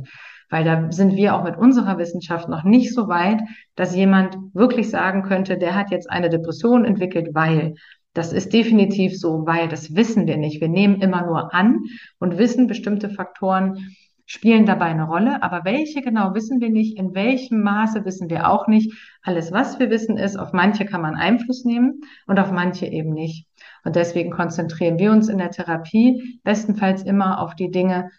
Weil 0.49 0.65
da 0.65 0.91
sind 0.91 1.15
wir 1.15 1.35
auch 1.35 1.43
mit 1.43 1.57
unserer 1.57 1.97
Wissenschaft 1.97 2.49
noch 2.49 2.63
nicht 2.63 2.93
so 2.93 3.07
weit, 3.07 3.41
dass 3.75 3.95
jemand 3.95 4.35
wirklich 4.53 4.89
sagen 4.89 5.23
könnte, 5.23 5.57
der 5.57 5.75
hat 5.75 5.91
jetzt 5.91 6.09
eine 6.09 6.29
Depression 6.29 6.85
entwickelt, 6.85 7.29
weil 7.33 7.75
das 8.13 8.33
ist 8.33 8.53
definitiv 8.53 9.17
so, 9.17 9.45
weil 9.45 9.67
das 9.69 9.95
wissen 9.95 10.27
wir 10.27 10.37
nicht. 10.37 10.59
Wir 10.59 10.67
nehmen 10.67 11.01
immer 11.01 11.25
nur 11.25 11.53
an 11.53 11.85
und 12.19 12.37
wissen, 12.37 12.67
bestimmte 12.67 13.09
Faktoren 13.09 13.95
spielen 14.25 14.65
dabei 14.65 14.85
eine 14.85 15.07
Rolle, 15.07 15.43
aber 15.43 15.65
welche 15.65 16.01
genau 16.01 16.33
wissen 16.33 16.61
wir 16.61 16.69
nicht, 16.69 16.97
in 16.97 17.13
welchem 17.13 17.61
Maße 17.63 18.05
wissen 18.05 18.29
wir 18.29 18.49
auch 18.49 18.67
nicht. 18.67 18.93
Alles, 19.23 19.51
was 19.51 19.77
wir 19.79 19.89
wissen, 19.89 20.17
ist, 20.17 20.37
auf 20.37 20.53
manche 20.53 20.85
kann 20.85 21.01
man 21.01 21.15
Einfluss 21.15 21.65
nehmen 21.65 22.01
und 22.27 22.39
auf 22.39 22.51
manche 22.51 22.85
eben 22.85 23.13
nicht. 23.13 23.45
Und 23.83 23.95
deswegen 23.95 24.31
konzentrieren 24.31 24.99
wir 24.99 25.11
uns 25.11 25.27
in 25.27 25.37
der 25.37 25.51
Therapie 25.51 26.39
bestenfalls 26.43 27.03
immer 27.03 27.41
auf 27.41 27.55
die 27.55 27.71
Dinge, 27.71 28.09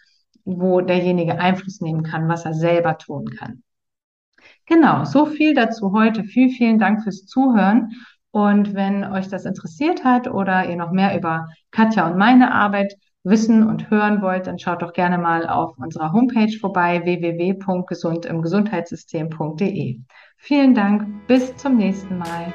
wo 0.45 0.81
derjenige 0.81 1.39
Einfluss 1.39 1.81
nehmen 1.81 2.03
kann, 2.03 2.27
was 2.27 2.45
er 2.45 2.53
selber 2.53 2.97
tun 2.97 3.25
kann. 3.25 3.63
Genau, 4.65 5.05
so 5.05 5.25
viel 5.25 5.53
dazu 5.53 5.93
heute. 5.93 6.23
Vielen, 6.23 6.49
vielen 6.51 6.79
Dank 6.79 7.03
fürs 7.03 7.25
Zuhören. 7.25 7.91
Und 8.33 8.73
wenn 8.73 9.03
euch 9.03 9.27
das 9.27 9.45
interessiert 9.45 10.03
hat 10.03 10.27
oder 10.27 10.67
ihr 10.67 10.75
noch 10.75 10.91
mehr 10.91 11.15
über 11.15 11.49
Katja 11.69 12.07
und 12.07 12.17
meine 12.17 12.51
Arbeit 12.51 12.95
wissen 13.23 13.67
und 13.67 13.91
hören 13.91 14.23
wollt, 14.23 14.47
dann 14.47 14.57
schaut 14.57 14.81
doch 14.81 14.93
gerne 14.93 15.19
mal 15.19 15.47
auf 15.47 15.77
unserer 15.77 16.13
Homepage 16.13 16.57
vorbei 16.59 17.01
www.gesundimgesundheitssystem.de. 17.03 19.99
Vielen 20.37 20.73
Dank, 20.73 21.27
bis 21.27 21.55
zum 21.57 21.77
nächsten 21.77 22.17
Mal. 22.17 22.51